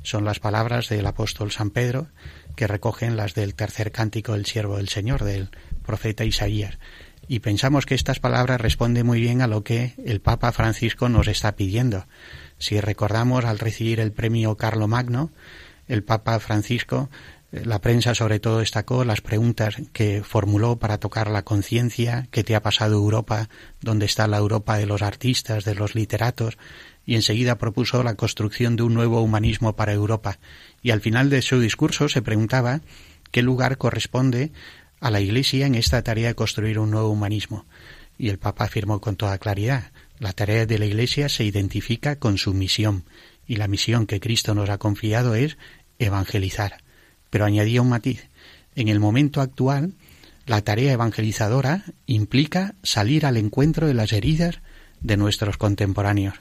[0.03, 2.09] Son las palabras del apóstol San Pedro
[2.57, 5.51] que recogen las del tercer cántico del siervo del Señor, del
[5.85, 6.79] profeta Isaías.
[7.29, 11.29] Y pensamos que estas palabras responden muy bien a lo que el Papa Francisco nos
[11.29, 12.07] está pidiendo.
[12.59, 15.31] Si recordamos al recibir el premio Carlo Magno,
[15.89, 17.09] el Papa Francisco
[17.51, 22.45] Eh, la prensa sobre todo destacó las preguntas que formuló para tocar la conciencia, qué
[22.45, 23.49] te ha pasado Europa,
[23.81, 26.59] dónde está la Europa de los artistas, de los literatos,
[27.07, 30.39] y enseguida propuso la construcción de un nuevo humanismo para Europa.
[30.83, 32.83] Y al final de su discurso se preguntaba
[33.31, 34.53] qué lugar corresponde
[35.01, 37.65] a la Iglesia en esta tarea de construir un nuevo humanismo.
[38.19, 42.37] Y el Papa afirmó con toda claridad, la tarea de la Iglesia se identifica con
[42.37, 43.05] su misión,
[43.47, 45.57] y la misión que Cristo nos ha confiado es
[45.99, 46.79] evangelizar.
[47.31, 48.29] Pero añadía un matiz.
[48.75, 49.93] En el momento actual,
[50.47, 54.61] la tarea evangelizadora implica salir al encuentro de las heridas
[55.01, 56.35] de nuestros contemporáneos.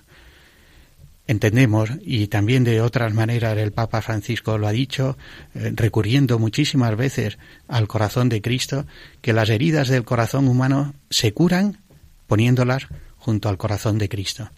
[1.27, 5.17] Entendemos, y también de otras maneras el Papa Francisco lo ha dicho,
[5.53, 8.85] eh, recurriendo muchísimas veces al corazón de Cristo,
[9.21, 11.79] que las heridas del corazón humano se curan
[12.27, 14.49] poniéndolas junto al corazón de Cristo.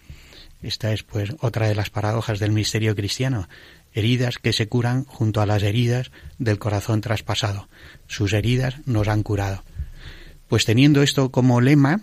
[0.62, 3.48] Esta es pues otra de las paradojas del misterio cristiano
[3.92, 7.68] heridas que se curan junto a las heridas del corazón traspasado.
[8.06, 9.62] Sus heridas nos han curado.
[10.48, 12.00] Pues teniendo esto como lema,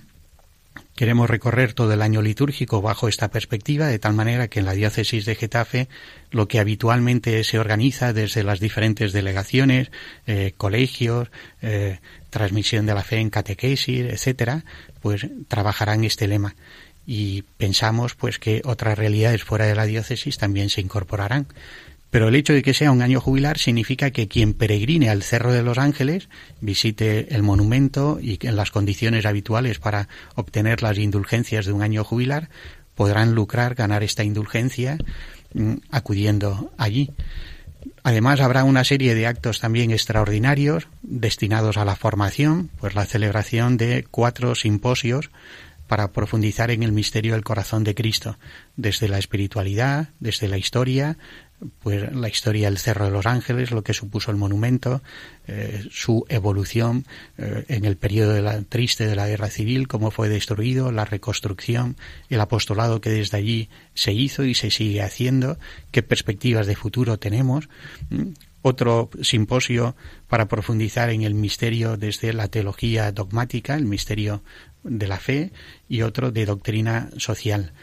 [0.95, 4.73] queremos recorrer todo el año litúrgico bajo esta perspectiva, de tal manera que en la
[4.73, 5.89] diócesis de Getafe
[6.31, 9.91] lo que habitualmente se organiza desde las diferentes delegaciones,
[10.25, 11.29] eh, colegios,
[11.61, 14.65] eh, transmisión de la fe en catequesis, etcétera,
[15.01, 16.55] pues trabajarán este lema
[17.07, 21.47] y pensamos pues que otras realidades fuera de la diócesis también se incorporarán.
[22.11, 25.51] Pero el hecho de que sea un año jubilar significa que quien peregrine al Cerro
[25.51, 26.29] de los Ángeles,
[26.61, 32.03] visite el monumento y en las condiciones habituales para obtener las indulgencias de un año
[32.03, 32.49] jubilar,
[32.95, 34.97] podrán lucrar, ganar esta indulgencia
[35.53, 37.11] mm, acudiendo allí.
[38.03, 43.77] Además, habrá una serie de actos también extraordinarios destinados a la formación, pues la celebración
[43.77, 45.29] de cuatro simposios
[45.87, 48.37] para profundizar en el misterio del corazón de Cristo,
[48.75, 51.17] desde la espiritualidad, desde la historia,
[51.79, 55.01] pues la historia del Cerro de los Ángeles, lo que supuso el monumento,
[55.47, 57.05] eh, su evolución
[57.37, 61.05] eh, en el periodo de la, triste de la guerra civil, cómo fue destruido, la
[61.05, 61.97] reconstrucción,
[62.29, 65.57] el apostolado que desde allí se hizo y se sigue haciendo,
[65.91, 67.69] qué perspectivas de futuro tenemos.
[68.61, 69.95] Otro simposio
[70.27, 74.43] para profundizar en el misterio desde la teología dogmática, el misterio
[74.83, 75.51] de la fe
[75.87, 77.73] y otro de doctrina social.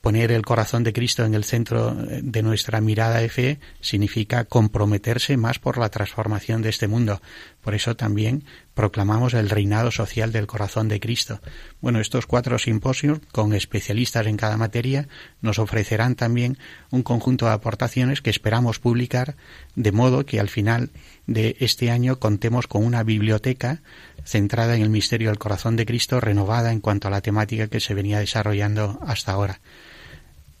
[0.00, 5.36] poner el corazón de Cristo en el centro de nuestra mirada de fe significa comprometerse
[5.36, 7.20] más por la transformación de este mundo.
[7.60, 11.40] Por eso también proclamamos el reinado social del corazón de Cristo.
[11.80, 15.08] Bueno, estos cuatro simposios, con especialistas en cada materia,
[15.40, 16.58] nos ofrecerán también
[16.90, 19.34] un conjunto de aportaciones que esperamos publicar,
[19.74, 20.90] de modo que al final
[21.26, 23.82] de este año contemos con una biblioteca
[24.24, 27.80] centrada en el misterio del corazón de Cristo, renovada en cuanto a la temática que
[27.80, 29.60] se venía desarrollando hasta ahora.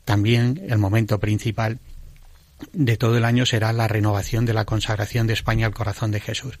[0.04, 1.78] También el momento principal
[2.72, 6.20] de todo el año será la renovación de la consagración de España al corazón de
[6.20, 6.58] Jesús.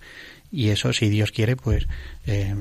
[0.50, 1.86] Y eso, si Dios quiere, pues
[2.26, 2.54] eh,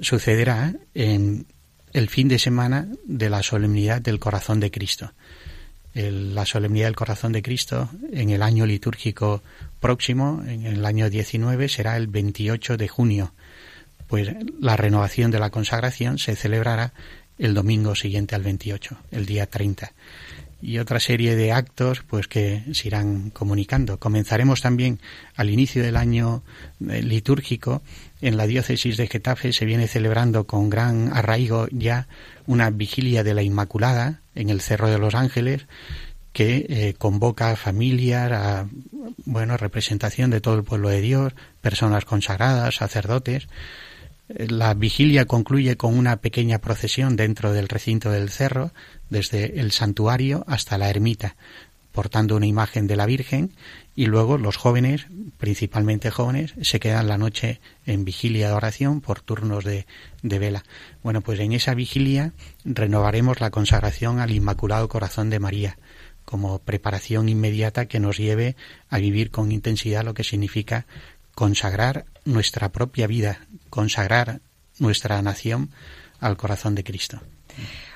[0.00, 1.46] sucederá en
[1.92, 5.12] el fin de semana de la solemnidad del corazón de Cristo.
[5.94, 9.42] La solemnidad del corazón de Cristo en el año litúrgico
[9.80, 13.32] próximo, en el año 19, será el 28 de junio.
[14.06, 14.28] Pues
[14.60, 16.92] la renovación de la consagración se celebrará
[17.38, 19.92] el domingo siguiente al 28, el día 30
[20.62, 23.98] y otra serie de actos pues que se irán comunicando.
[23.98, 25.00] Comenzaremos también
[25.36, 26.42] al inicio del año
[26.88, 27.82] eh, litúrgico
[28.22, 32.06] en la diócesis de Getafe se viene celebrando con gran arraigo ya
[32.46, 35.66] una vigilia de la Inmaculada en el Cerro de los Ángeles
[36.32, 38.68] que eh, convoca a familias, a
[39.26, 43.48] bueno, representación de todo el pueblo de Dios, personas consagradas, sacerdotes,
[44.36, 48.72] la vigilia concluye con una pequeña procesión dentro del recinto del cerro,
[49.10, 51.36] desde el santuario hasta la ermita,
[51.92, 53.52] portando una imagen de la Virgen
[53.94, 55.06] y luego los jóvenes,
[55.38, 59.86] principalmente jóvenes, se quedan la noche en vigilia de oración por turnos de,
[60.22, 60.64] de, vela.
[61.02, 62.32] Bueno, pues en esa vigilia
[62.64, 65.78] renovaremos la consagración al Inmaculado Corazón de María
[66.24, 68.56] como preparación inmediata que nos lleve
[68.88, 70.86] a vivir con intensidad lo que significa
[71.34, 74.42] consagrar nuestra propia vida, consagrar
[74.78, 75.70] nuestra nación
[76.20, 77.22] al corazón de Cristo.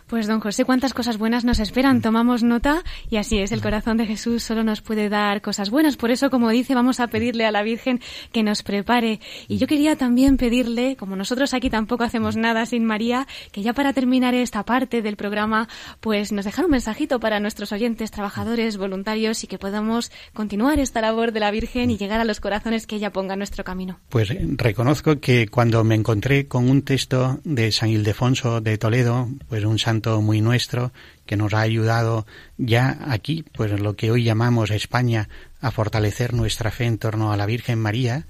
[0.06, 2.00] Pues don José, cuántas cosas buenas nos esperan.
[2.00, 5.96] Tomamos nota y así es, el corazón de Jesús solo nos puede dar cosas buenas.
[5.96, 8.00] Por eso, como dice, vamos a pedirle a la Virgen
[8.30, 9.18] que nos prepare.
[9.48, 13.72] Y yo quería también pedirle, como nosotros aquí tampoco hacemos nada sin María, que ya
[13.72, 18.76] para terminar esta parte del programa, pues nos dejara un mensajito para nuestros oyentes, trabajadores,
[18.76, 22.86] voluntarios y que podamos continuar esta labor de la Virgen y llegar a los corazones
[22.86, 23.98] que ella ponga en nuestro camino.
[24.08, 29.64] Pues reconozco que cuando me encontré con un texto de San Ildefonso de Toledo, pues
[29.64, 30.92] un santo muy nuestro
[31.26, 32.26] que nos ha ayudado
[32.56, 35.28] ya aquí, pues lo que hoy llamamos España,
[35.60, 38.26] a fortalecer nuestra fe en torno a la Virgen María,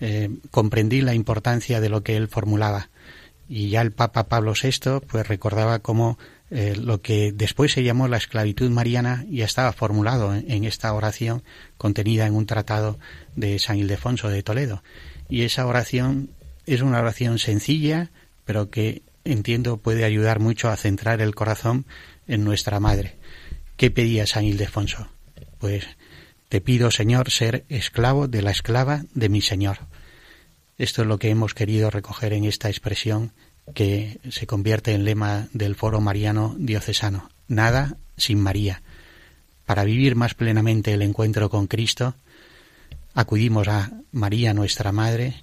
[0.00, 2.90] eh, comprendí la importancia de lo que él formulaba.
[3.48, 6.18] Y ya el Papa Pablo VI pues recordaba cómo
[6.50, 11.44] eh, lo que después se llamó la esclavitud mariana ya estaba formulado en, esta oración
[11.76, 12.98] contenida en un tratado
[13.36, 14.82] de San Ildefonso de Toledo.
[15.28, 16.30] Y esa oración
[16.66, 18.10] es una oración sencilla,
[18.44, 21.86] pero que entiendo puede ayudar mucho a centrar el corazón
[22.26, 23.16] en nuestra madre.
[23.76, 25.08] ¿Qué pedía San Ildefonso?
[25.58, 25.86] Pues
[26.48, 29.78] te pido, Señor, ser esclavo de la esclava de mi Señor.
[30.78, 33.32] Esto es lo que hemos querido recoger en esta expresión
[33.74, 37.30] que se convierte en lema del Foro Mariano Diocesano.
[37.48, 38.82] Nada sin María.
[39.66, 42.14] Para vivir más plenamente el encuentro con Cristo,
[43.14, 45.42] acudimos a María nuestra Madre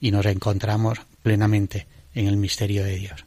[0.00, 1.86] y nos encontramos plenamente
[2.18, 3.24] en el misterio de Dios.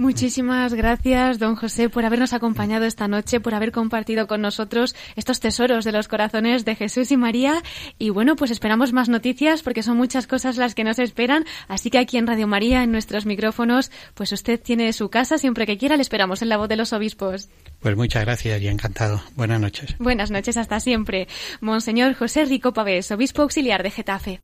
[0.00, 5.40] Muchísimas gracias, don José, por habernos acompañado esta noche, por haber compartido con nosotros estos
[5.40, 7.62] tesoros de los corazones de Jesús y María.
[7.98, 11.44] Y bueno, pues esperamos más noticias porque son muchas cosas las que nos esperan.
[11.68, 15.66] Así que aquí en Radio María, en nuestros micrófonos, pues usted tiene su casa siempre
[15.66, 15.96] que quiera.
[15.96, 17.50] Le esperamos en la voz de los obispos.
[17.80, 19.20] Pues muchas gracias y encantado.
[19.36, 19.96] Buenas noches.
[19.98, 21.28] Buenas noches, hasta siempre.
[21.60, 24.40] Monseñor José Rico Pavés, obispo auxiliar de Getafe.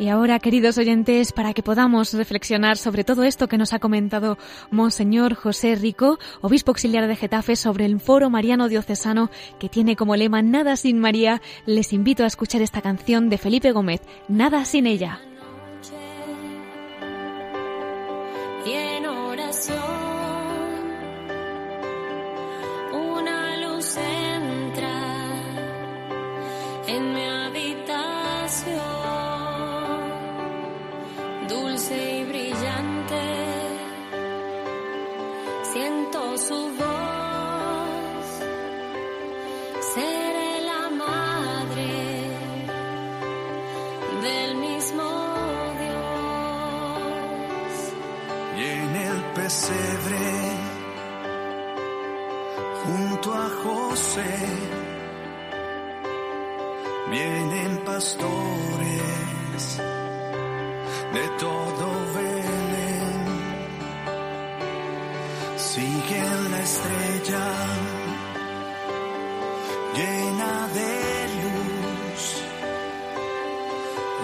[0.00, 4.38] Y ahora, queridos oyentes, para que podamos reflexionar sobre todo esto que nos ha comentado
[4.70, 10.16] Monseñor José Rico, obispo auxiliar de Getafe, sobre el foro mariano diocesano que tiene como
[10.16, 14.86] lema Nada sin María, les invito a escuchar esta canción de Felipe Gómez, Nada sin
[14.86, 15.20] ella.
[57.10, 59.62] Vienen pastores
[61.12, 63.24] de todo Belén,
[65.56, 67.46] siguen la estrella
[69.96, 70.92] llena de
[71.42, 72.22] luz,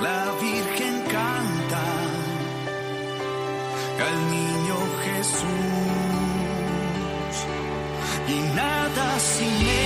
[0.03, 1.85] la Virgen canta
[4.07, 5.97] al niño Jesús.
[8.29, 8.39] Y
[8.97, 9.86] nada sin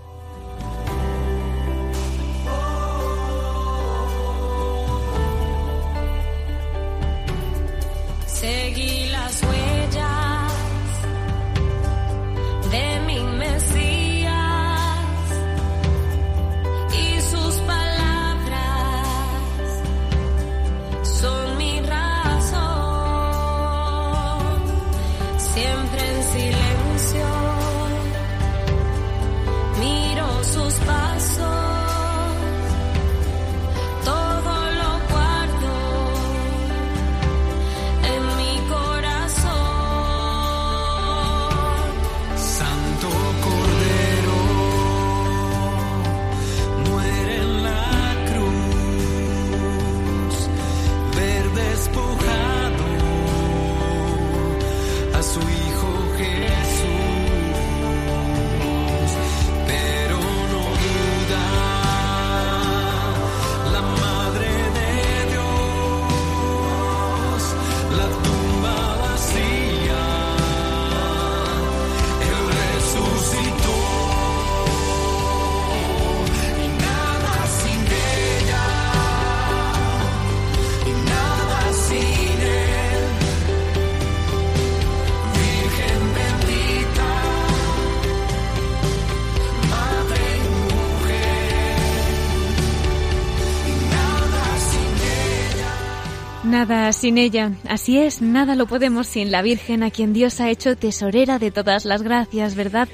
[97.01, 97.53] Sin ella.
[97.67, 101.49] Así es, nada lo podemos sin la Virgen, a quien Dios ha hecho tesorera de
[101.49, 102.87] todas las gracias, ¿verdad?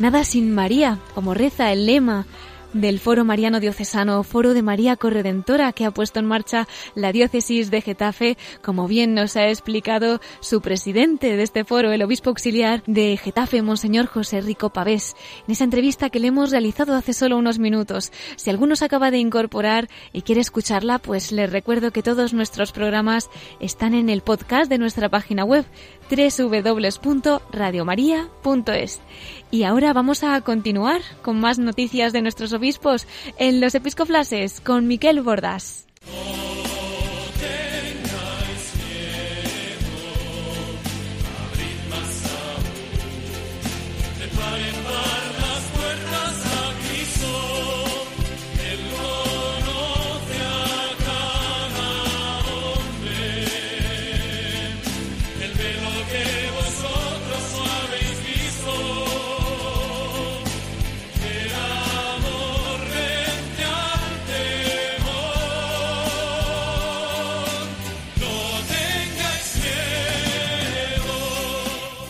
[0.00, 2.26] Nada sin María, como reza el lema
[2.72, 7.70] del Foro Mariano Diocesano, Foro de María Corredentora, que ha puesto en marcha la diócesis
[7.70, 12.82] de Getafe, como bien nos ha explicado su presidente de este foro, el obispo auxiliar
[12.86, 15.14] de Getafe, Monseñor José Rico Pavés,
[15.46, 18.12] en esa entrevista que le hemos realizado hace solo unos minutos.
[18.36, 22.72] Si alguno se acaba de incorporar y quiere escucharla, pues les recuerdo que todos nuestros
[22.72, 25.64] programas están en el podcast de nuestra página web
[26.10, 29.00] www.radiomaria.es.
[29.52, 34.88] Y ahora vamos a continuar con más noticias de nuestros obispos en los episcoflases con
[34.88, 35.86] Miquel Bordas.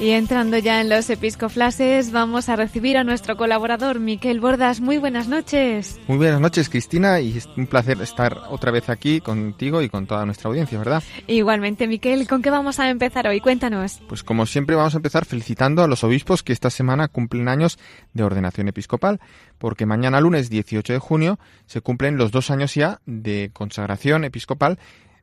[0.03, 4.81] Y entrando ya en los episcoflases, vamos a recibir a nuestro colaborador Miquel Bordas.
[4.81, 6.01] Muy buenas noches.
[6.09, 10.09] Muy buenas noches, Cristina, y es un placer estar otra vez aquí contigo y con
[10.09, 11.05] toda nuestra audiencia, ¿verdad?
[11.29, 13.41] Igualmente, Miquel, ¿con qué vamos a empezar hoy?
[13.41, 14.03] Cuéntanos.
[14.09, 17.79] Pues como siempre vamos a empezar felicitando a los obispos que esta semana cumplen años
[18.13, 19.21] de ordenación episcopal,
[19.59, 24.81] porque mañana lunes 18 de junio se cumplen los dos años ya de consagración episcopal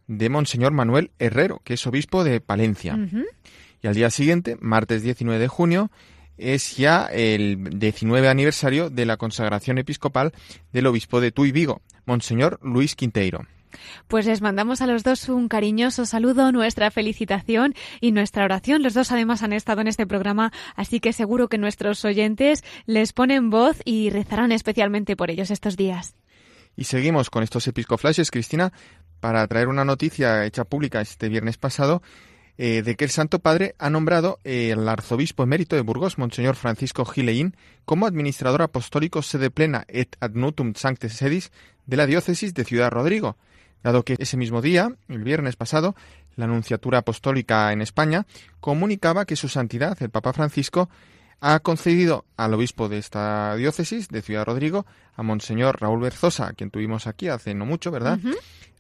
[0.08, 2.96] de Monseñor Manuel Herrero, que es obispo de Palencia.
[2.96, 3.26] Ujú.
[3.82, 5.92] Y al día siguiente, martes 19 de junio,
[6.38, 10.34] es ya el 19 aniversario de la consagración episcopal
[10.72, 13.46] del obispo de Tuy Vigo, Monseñor Luis Quinteiro.
[14.08, 18.82] Pues les mandamos a los dos un cariñoso saludo, nuestra felicitación y nuestra oración.
[18.82, 23.14] Los dos además han estado en este programa, así que seguro que nuestros oyentes les
[23.14, 26.16] ponen voz y rezarán especialmente por ellos estos días.
[26.76, 28.72] Y seguimos con estos episcoflashes, Cristina,
[29.20, 32.02] para traer una noticia hecha pública este viernes pasado
[32.62, 36.57] eh, de que el Santo Padre ha nombrado eh, el arzobispo emérito de Burgos, Monseñor
[36.57, 37.55] Francisco Gileín,
[37.86, 41.53] como administrador apostólico sede plena et ad nutum sancte sedis
[41.88, 43.38] de la diócesis de Ciudad Rodrigo,
[43.82, 45.95] dado que ese mismo día, el viernes pasado,
[46.36, 48.28] la Anunciatura Apostólica en España
[48.60, 50.89] comunicaba que su santidad, el Papa Francisco,
[51.39, 54.86] ha concedido al obispo de esta diócesis, de Ciudad Rodrigo,
[55.16, 58.20] a Monseñor Raúl Berzosa, quien tuvimos aquí hace no mucho, ¿verdad?,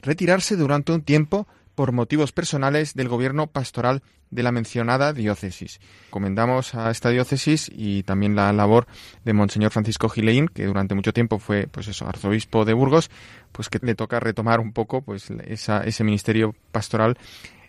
[0.01, 1.47] retirarse durante un tiempo
[1.79, 5.79] por motivos personales del gobierno pastoral de la mencionada diócesis.
[6.09, 8.85] Comendamos a esta diócesis y también la labor
[9.23, 13.09] de Monseñor Francisco Gileín, que durante mucho tiempo fue, pues eso, arzobispo de Burgos,
[13.53, 17.17] pues que le toca retomar un poco, pues esa, ese ministerio pastoral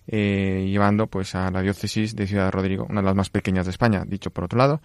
[0.08, 3.70] eh, llevando, pues a la diócesis de Ciudad Rodrigo, una de las más pequeñas de
[3.70, 4.80] España, dicho por otro lado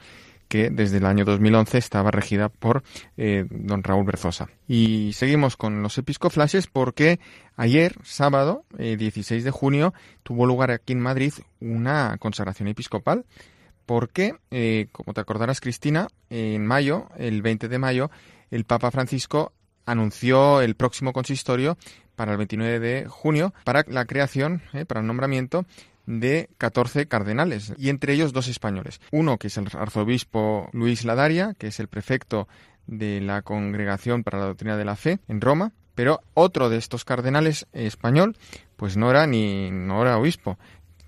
[0.48, 2.84] que desde el año 2011 estaba regida por
[3.18, 4.50] eh, don Raúl Berzosa.
[4.68, 7.20] Y seguimos con los episcoflashes porque
[7.56, 9.93] ayer, sábado, eh, 16 de junio,
[10.24, 13.26] tuvo lugar aquí en Madrid una consagración episcopal
[13.86, 18.10] porque, eh, como te acordarás, Cristina, en mayo, el 20 de mayo,
[18.50, 19.54] el Papa Francisco
[19.86, 21.78] anunció el próximo consistorio
[22.16, 25.66] para el 29 de junio para la creación, eh, para el nombramiento
[26.06, 29.01] de 14 cardenales, y entre ellos dos españoles.
[29.12, 32.47] Uno que es el arzobispo Luis Ladaria, que es el prefecto
[32.88, 37.06] de la Congregación para la Doctrina de la Fe en Roma, pero otro de estos
[37.06, 38.38] cardenales español,
[38.76, 40.58] pues no era ni no era obispo,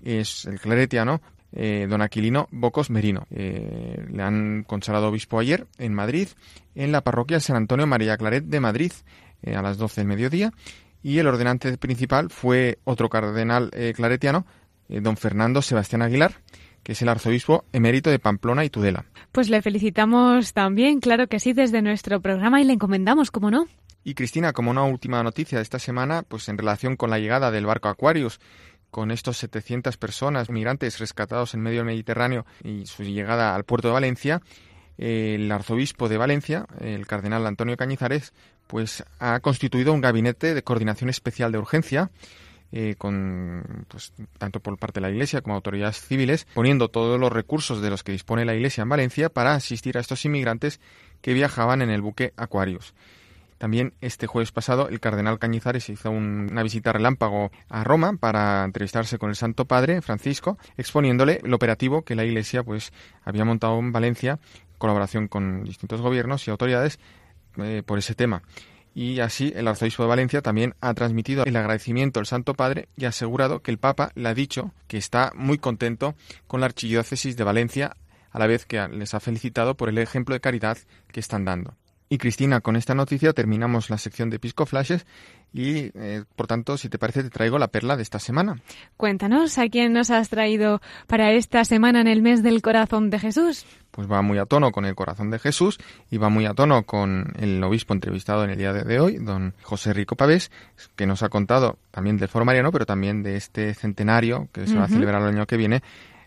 [0.02, 1.20] es el claretiano
[1.52, 3.26] eh, don Aquilino Bocos Merino.
[3.30, 6.28] Eh, le han consagrado obispo ayer en Madrid,
[6.74, 8.92] en la parroquia San Antonio María Claret de Madrid,
[9.42, 10.52] eh, a las 12 del mediodía,
[11.02, 14.46] y el ordenante principal fue otro cardenal claretiano,
[14.88, 16.34] eh, don Fernando Sebastián Aguilar,
[16.82, 19.04] que es el arzobispo emérito de Pamplona y Tudela.
[19.32, 23.66] Pues le felicitamos también, claro que sí, desde nuestro programa y le encomendamos, como no.
[24.04, 27.50] Y Cristina, como una última noticia de esta semana, pues en relación con la llegada
[27.50, 28.40] del barco Aquarius,
[28.90, 33.88] con estos 700 personas migrantes rescatados en medio del Mediterráneo y su llegada al puerto
[33.88, 34.40] de Valencia,
[34.96, 38.32] el arzobispo de Valencia, el cardenal Antonio Cañizares,
[38.66, 42.10] pues ha constituido un gabinete de coordinación especial de urgencia
[42.72, 47.32] eh, con pues, tanto por parte de la Iglesia como autoridades civiles, poniendo todos los
[47.32, 50.80] recursos de los que dispone la Iglesia en Valencia para asistir a estos inmigrantes
[51.20, 52.94] que viajaban en el buque Aquarius.
[53.58, 58.64] También este jueves pasado el cardenal Cañizares hizo un- una visita relámpago a Roma para
[58.64, 62.92] entrevistarse con el Santo Padre Francisco, exponiéndole el operativo que la Iglesia pues
[63.24, 67.00] había montado en Valencia, en colaboración con distintos gobiernos y autoridades
[67.56, 68.42] eh, por ese tema.
[68.94, 73.04] Y así el arzobispo de Valencia también ha transmitido el agradecimiento al Santo Padre y
[73.04, 76.14] ha asegurado que el Papa le ha dicho que está muy contento
[76.46, 77.96] con la archidiócesis de Valencia,
[78.30, 80.78] a la vez que les ha felicitado por el ejemplo de caridad
[81.12, 81.74] que están dando.
[82.10, 85.06] Y Cristina, con esta noticia terminamos la sección de Pisco Flashes
[85.52, 88.60] y, eh, por tanto, si te parece, te traigo la perla de esta semana.
[88.96, 93.18] Cuéntanos, ¿a quién nos has traído para esta semana en el mes del corazón de
[93.18, 93.66] Jesús?
[93.90, 95.78] Pues va muy a tono con el corazón de Jesús
[96.10, 99.54] y va muy a tono con el obispo entrevistado en el día de hoy, don
[99.62, 100.50] José Rico Pavés,
[100.96, 104.76] que nos ha contado también del foro mariano, pero también de este centenario que se
[104.76, 105.82] va a celebrar el año que viene,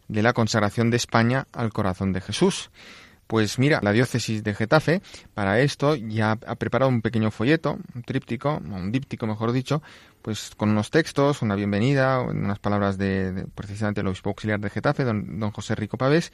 [0.08, 2.70] de la consagración de España al corazón de Jesús.
[3.32, 5.02] Pues mira, la diócesis de Getafe
[5.34, 9.82] para esto ya ha preparado un pequeño folleto, un tríptico, un díptico mejor dicho,
[10.22, 15.06] pues con unos textos, una bienvenida, unas palabras de, precisamente el obispo auxiliar de Getafe,
[15.06, 16.34] don, don José Rico Pavés,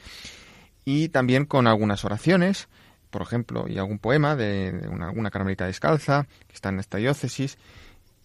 [0.84, 2.66] y también con algunas oraciones,
[3.10, 6.98] por ejemplo, y algún poema de, de una, alguna carmelita descalza que está en esta
[6.98, 7.58] diócesis,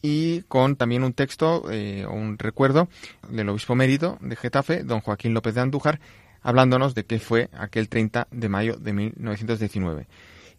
[0.01, 2.89] y con también un texto eh, o un recuerdo
[3.29, 5.99] del obispo mérito de Getafe, don Joaquín López de Andújar,
[6.43, 10.07] hablándonos de qué fue aquel 30 de mayo de 1919.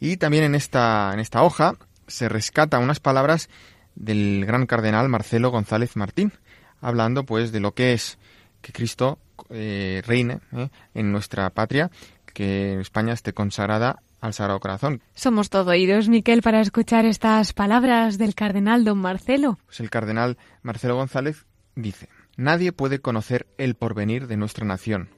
[0.00, 1.76] Y también en esta, en esta hoja
[2.06, 3.48] se rescata unas palabras
[3.94, 6.32] del gran cardenal Marcelo González Martín,
[6.80, 8.18] hablando pues de lo que es
[8.60, 9.18] que Cristo
[9.50, 11.90] eh, reine eh, en nuestra patria,
[12.32, 15.02] que España esté consagrada al Sagrado Corazón.
[15.14, 19.58] Somos todo oídos, Miquel, para escuchar estas palabras del cardenal don Marcelo.
[19.66, 21.44] Pues el cardenal Marcelo González
[21.76, 25.10] dice, Nadie puede conocer el porvenir de nuestra nación,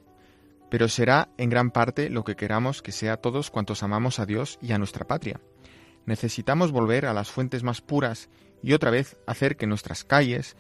[0.71, 4.59] pero será en gran parte lo que queramos que sea todos cuantos amamos a Dios
[4.61, 5.41] y a nuestra patria.
[6.07, 8.29] Necesitamos volver a las fuentes más puras
[8.63, 10.57] y otra vez hacer que nuestras calles,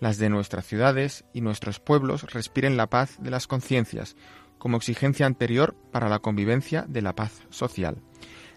[0.00, 4.16] las de nuestras ciudades y nuestros pueblos respiren la paz de las conciencias,
[4.58, 8.02] como exigencia anterior para la convivencia de la paz social.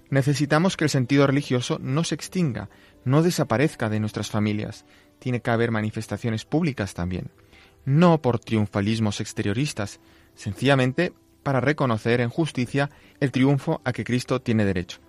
[0.10, 2.70] Necesitamos que el sentido religioso no se extinga,
[3.06, 4.86] no desaparezca de nuestras familias.
[5.20, 7.32] Tiene que haber manifestaciones públicas también.
[7.86, 10.00] No por triunfalismos exterioristas,
[10.42, 11.14] sencillamente
[11.44, 12.90] para reconocer en justicia
[13.20, 15.00] el triunfo a que Cristo tiene derecho.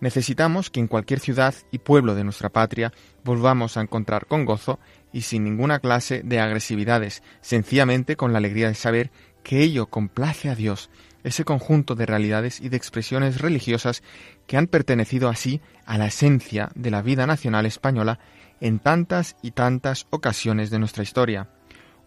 [0.00, 2.92] Necesitamos que en cualquier ciudad y pueblo de nuestra patria
[3.24, 4.78] volvamos a encontrar con gozo
[5.12, 9.10] y sin ninguna clase de agresividades, sencillamente con la alegría de saber
[9.42, 10.90] que ello complace a Dios,
[11.22, 14.02] ese conjunto de realidades y de expresiones religiosas
[14.46, 18.18] que han pertenecido así a la esencia de la vida nacional española
[18.60, 21.48] en tantas y tantas ocasiones de nuestra historia.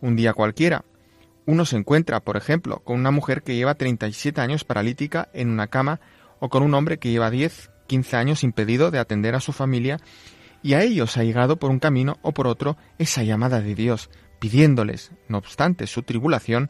[0.01, 0.86] Un día cualquiera,
[1.48, 5.68] uno se encuentra, por ejemplo, con una mujer que lleva 37 años paralítica en una
[5.68, 6.00] cama
[6.39, 10.00] o con un hombre que lleva 10, 15 años impedido de atender a su familia
[10.62, 14.10] y a ellos ha llegado por un camino o por otro esa llamada de Dios,
[14.39, 16.70] pidiéndoles, no obstante su tribulación,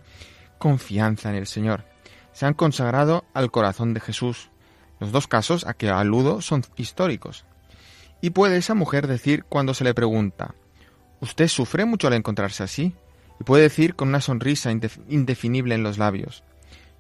[0.60, 1.86] confianza en el Señor.
[2.32, 4.52] Se han consagrado al corazón de Jesús.
[5.00, 7.46] Los dos casos a que aludo son históricos.
[8.22, 10.56] Y puede esa mujer decir cuando se le pregunta,
[11.20, 12.94] ¿Usted sufre mucho al encontrarse así?
[13.40, 16.44] Y puede decir con una sonrisa indef- indefinible en los labios,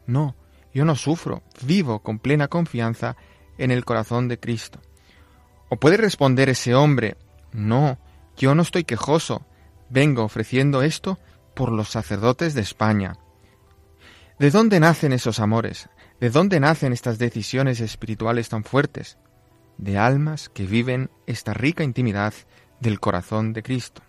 [0.05, 0.35] No,
[0.73, 3.17] yo no sufro, vivo con plena confianza
[3.57, 4.79] en el corazón de Cristo.
[5.69, 7.17] O puede responder ese hombre,
[7.51, 7.97] No,
[8.37, 9.45] yo no estoy quejoso,
[9.89, 11.17] vengo ofreciendo esto
[11.55, 13.17] por los sacerdotes de España.
[14.39, 15.89] ¿De dónde nacen esos amores?
[16.19, 19.17] ¿De dónde nacen estas decisiones espirituales tan fuertes?
[19.77, 22.33] De almas que viven esta rica intimidad
[22.79, 24.01] del corazón de Cristo.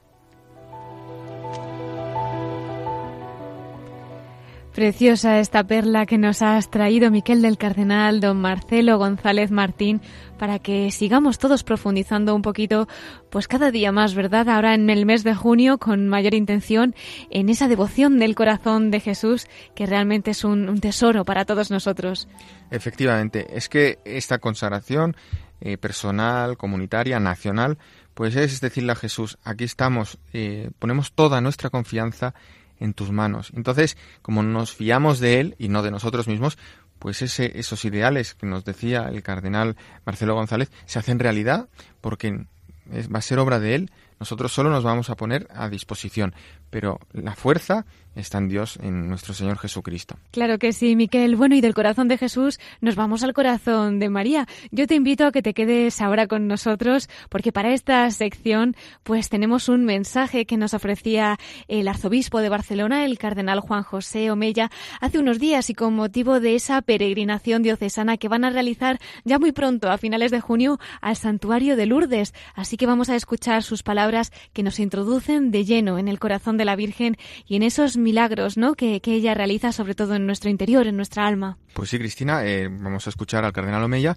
[4.75, 10.01] Preciosa esta perla que nos has traído, Miquel del Cardenal, don Marcelo González Martín,
[10.39, 12.87] para que sigamos todos profundizando un poquito,
[13.31, 14.49] pues cada día más, ¿verdad?
[14.49, 16.95] Ahora en el mes de junio, con mayor intención,
[17.31, 22.29] en esa devoción del corazón de Jesús, que realmente es un, tesoro para todos nosotros.
[22.71, 25.16] Efectivamente, es que esta consagración
[25.61, 27.79] eh, personal, comunitaria, nacional,
[28.14, 32.35] pues es decirle a Jesús, aquí estamos, eh, ponemos toda nuestra confianza
[32.81, 33.53] en tus manos.
[33.55, 36.59] Entonces, como nos fiamos de Él y no de nosotros mismos,
[36.99, 41.68] pues ese, esos ideales que nos decía el cardenal Marcelo González se hacen realidad
[42.01, 42.47] porque
[42.93, 43.91] es, va a ser obra de Él.
[44.18, 46.35] Nosotros solo nos vamos a poner a disposición,
[46.71, 47.87] pero la fuerza
[48.21, 50.16] está en Dios, en nuestro Señor Jesucristo.
[50.31, 51.37] Claro que sí, Miquel.
[51.37, 54.47] Bueno, y del corazón de Jesús nos vamos al corazón de María.
[54.71, 59.29] Yo te invito a que te quedes ahora con nosotros, porque para esta sección, pues
[59.29, 61.39] tenemos un mensaje que nos ofrecía
[61.69, 66.41] el arzobispo de Barcelona, el cardenal Juan José Omella, hace unos días y con motivo
[66.41, 70.79] de esa peregrinación diocesana que van a realizar ya muy pronto, a finales de junio,
[71.01, 72.35] al santuario de Lourdes.
[72.55, 76.57] Así que vamos a escuchar sus palabras que nos introducen de lleno en el corazón
[76.59, 78.75] de la Virgen y en esos milagros ¿no?
[78.75, 81.57] que, que ella realiza sobre todo en nuestro interior, en nuestra alma.
[81.73, 84.17] Pues sí, Cristina, eh, vamos a escuchar al cardenal Omeya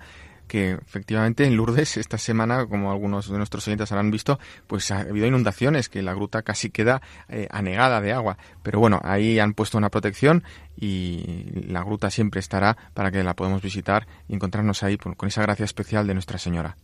[0.51, 4.37] que efectivamente en Lourdes esta semana, como algunos de nuestros oyentes habrán visto,
[4.67, 8.37] pues ha habido inundaciones, que la gruta casi queda eh, anegada de agua.
[8.61, 10.43] Pero bueno, ahí han puesto una protección
[10.75, 15.41] y la gruta siempre estará para que la podamos visitar y encontrarnos ahí con esa
[15.41, 16.75] gracia especial de Nuestra Señora.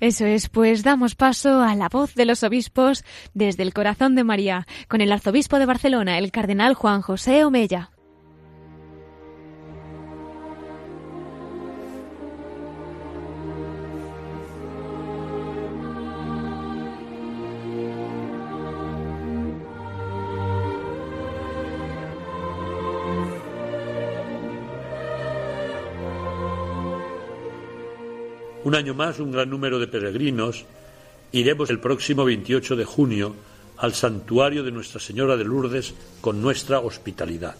[0.00, 4.24] Eso es, pues damos paso a la voz de los obispos desde el corazón de
[4.24, 7.93] María, con el arzobispo de Barcelona, el cardenal Juan José Omella.
[28.64, 30.64] Un año más, un gran número de peregrinos
[31.32, 33.36] iremos el próximo 28 de junio
[33.76, 35.92] al santuario de Nuestra Señora de Lourdes
[36.22, 37.56] con nuestra hospitalidad.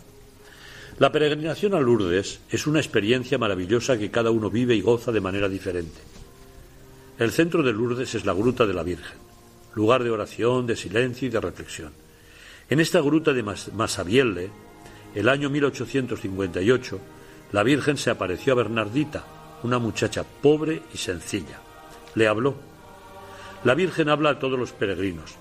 [0.98, 5.20] La peregrinación a Lourdes es una experiencia maravillosa que cada uno vive y goza de
[5.20, 6.00] manera diferente.
[7.18, 9.18] El centro de Lourdes es la Gruta de la Virgen,
[9.74, 11.92] lugar de oración, de silencio y de reflexión.
[12.70, 14.50] En esta gruta de Masabielle,
[15.14, 17.00] el año 1858,
[17.52, 21.58] la Virgen se apareció a Bernardita, una muchacha pobre y sencilla.
[22.14, 22.54] Le habló.
[23.64, 25.36] La Virgen habla a todos los peregrinos.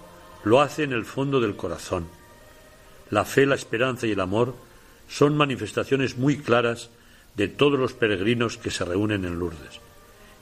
[0.46, 2.08] Lo hace en el fondo del corazón.
[3.10, 4.56] La fe, la esperanza y el amor
[5.10, 6.90] son manifestaciones muy claras
[7.36, 9.82] de todos los peregrinos que se reúnen en Lourdes.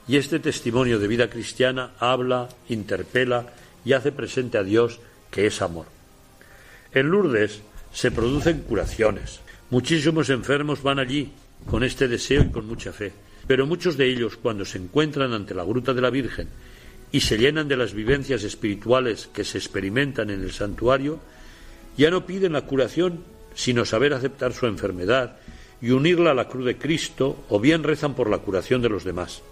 [0.06, 3.52] Y este testimonio de vida cristiana habla, interpela
[3.84, 5.86] y hace presente a Dios que es amor.
[6.92, 7.62] En Lourdes
[7.92, 9.40] se producen curaciones.
[9.70, 11.32] Muchísimos enfermos van allí
[11.68, 13.12] con este deseo y con mucha fe.
[13.46, 16.48] Pero muchos de ellos, cuando se encuentran ante la gruta de la Virgen
[17.10, 21.20] y se llenan de las vivencias espirituales que se experimentan en el santuario,
[21.96, 23.24] ya no piden la curación,
[23.54, 25.36] sino saber aceptar su enfermedad
[25.80, 29.04] y unirla a la cruz de Cristo, o bien rezan por la curación de los
[29.04, 29.42] demás.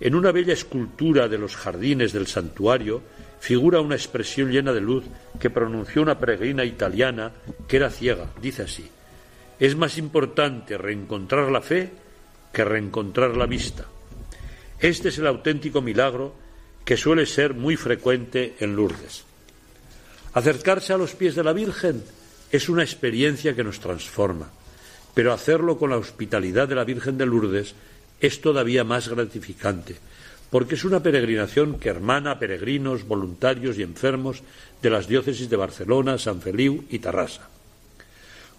[0.00, 3.02] En una bella escultura de los jardines del santuario
[3.38, 5.04] figura una expresión llena de luz
[5.38, 7.30] que pronunció una peregrina italiana
[7.68, 8.30] que era ciega.
[8.40, 8.88] Dice así,
[9.60, 11.90] es más importante reencontrar la fe
[12.52, 13.86] que reencontrar la vista.
[14.78, 16.34] Este es el auténtico milagro
[16.84, 19.24] que suele ser muy frecuente en Lourdes.
[20.34, 22.02] Acercarse a los pies de la Virgen
[22.50, 24.50] es una experiencia que nos transforma,
[25.14, 27.74] pero hacerlo con la hospitalidad de la Virgen de Lourdes
[28.20, 29.96] es todavía más gratificante,
[30.50, 34.42] porque es una peregrinación que hermana a peregrinos, voluntarios y enfermos
[34.80, 37.48] de las diócesis de Barcelona, San Feliu y Tarrasa.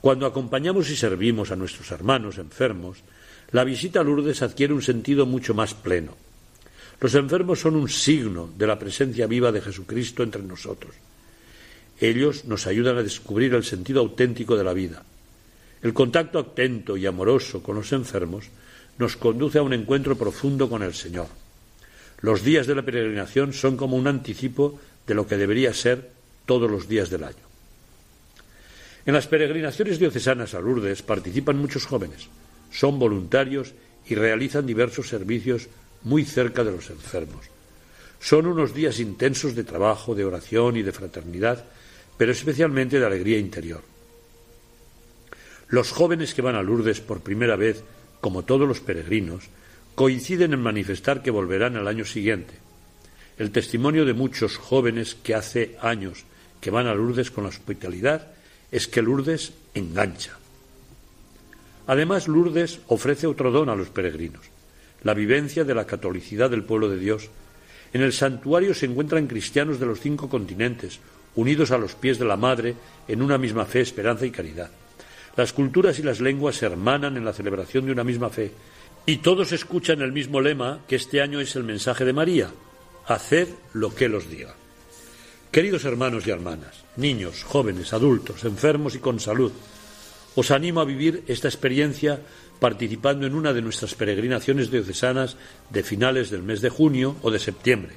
[0.02, 3.04] Cuando acompañamos y servimos a nuestros hermanos enfermos,
[3.54, 6.18] la visita a Lourdes adquiere un sentido mucho más pleno.
[6.99, 10.95] Los enfermos son un signo de la presencia viva de Jesucristo entre nosotros.
[11.99, 15.04] Ellos nos ayudan a descubrir el sentido auténtico de la vida.
[15.84, 18.45] El contacto atento y amoroso con los enfermos
[18.97, 21.28] nos conduce a un encuentro profundo con el Señor.
[22.22, 26.10] Los días de la peregrinación son como un anticipo de lo que debería ser
[26.47, 27.45] todos los días del año.
[29.06, 32.30] En las peregrinaciones diocesanas a Lourdes participan muchos jóvenes
[32.74, 33.74] son voluntarios
[34.07, 35.67] y realizan diversos servicios
[36.03, 37.45] muy cerca de los enfermos.
[38.19, 41.63] Son unos días intensos de trabajo, de oración y de fraternidad,
[42.17, 43.82] pero especialmente de alegría interior.
[45.69, 47.84] Los jóvenes que van a Lourdes por primera vez,
[48.21, 49.45] como todos los peregrinos,
[49.95, 52.53] coinciden en manifestar que volverán al año siguiente.
[53.38, 56.26] El testimonio de muchos jóvenes que hace años
[56.61, 58.32] que van a Lourdes con la hospitalidad
[58.71, 60.38] es que Lourdes engancha.
[61.88, 64.45] Además, Lourdes ofrece otro don a los peregrinos,
[65.03, 67.29] la vivencia de la catolicidad del pueblo de Dios.
[67.91, 70.99] En el santuario se encuentran cristianos de los cinco continentes,
[71.36, 72.75] unidos a los pies de la Madre
[73.07, 74.71] en una misma fe, esperanza y caridad.
[75.36, 78.51] Las culturas y las lenguas se hermanan en la celebración de una misma fe,
[79.05, 82.51] y todos escuchan el mismo lema que este año es el mensaje de María,
[83.07, 84.55] haced lo que Él os diga.
[85.51, 89.51] Queridos hermanos y hermanas, niños, jóvenes, adultos, enfermos y con salud,
[90.36, 92.19] os animo a vivir esta experiencia
[92.59, 95.38] participando en una de nuestras peregrinaciones diocesanas
[95.69, 97.93] de finales del mes de junio o de septiembre.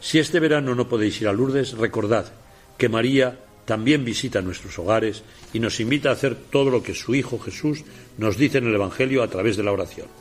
[0.00, 2.32] Si este verano no podéis ir a Lourdes, recordad
[2.78, 7.14] que María también visita nuestros hogares y nos invita a hacer todo lo que su
[7.14, 7.84] Hijo Jesús
[8.16, 10.19] nos dice en el Evangelio a través de la oración.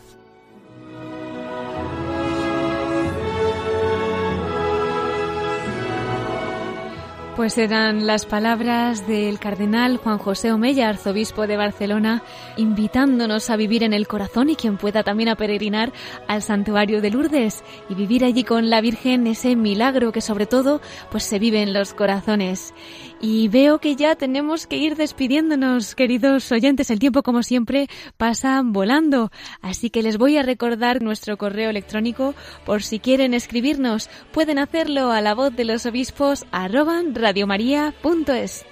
[7.39, 12.21] Pues eran las palabras del cardenal Juan José Omeya, arzobispo de Barcelona,
[12.57, 15.93] invitándonos a vivir en el corazón y quien pueda también a peregrinar
[16.27, 20.81] al santuario de Lourdes y vivir allí con la Virgen ese milagro que sobre todo
[21.11, 22.73] pues se vive en los corazones.
[23.21, 26.89] Y veo que ya tenemos que ir despidiéndonos, queridos oyentes.
[26.89, 29.31] El tiempo, como siempre, pasa volando.
[29.61, 32.33] Así que les voy a recordar nuestro correo electrónico
[32.65, 34.09] por si quieren escribirnos.
[34.31, 38.65] Pueden hacerlo a la voz de los obispos arroba radiomaria.es.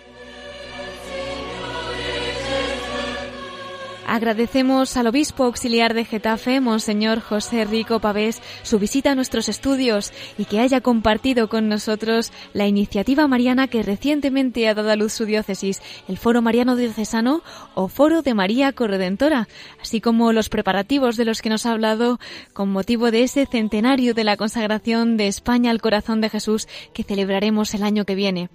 [4.08, 10.14] Agradecemos al obispo auxiliar de Getafe, Monseñor José Rico Pavés, su visita a nuestros estudios
[10.38, 15.12] y que haya compartido con nosotros la iniciativa mariana que recientemente ha dado a luz
[15.12, 17.42] su diócesis, el Foro Mariano Diocesano
[17.76, 19.50] o Foro de María Corredentora,
[19.82, 22.18] así como los preparativos de los que nos ha hablado
[22.54, 27.04] con motivo de ese centenario de la consagración de España al corazón de Jesús que
[27.04, 28.50] celebraremos el año que viene.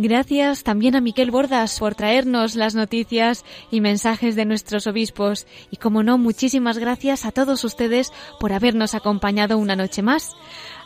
[0.00, 5.48] Gracias también a Miquel Bordas por traernos las noticias y mensajes de nuestros obispos.
[5.72, 10.36] Y como no, muchísimas gracias a todos ustedes por habernos acompañado una noche más.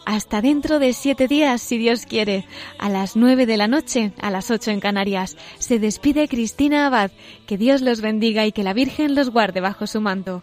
[0.06, 2.46] Hasta dentro de siete días, si Dios quiere,
[2.78, 5.36] a las nueve de la noche, a las ocho en Canarias.
[5.58, 7.10] Se despide Cristina Abad.
[7.46, 10.42] Que Dios los bendiga y que la Virgen los guarde bajo su manto.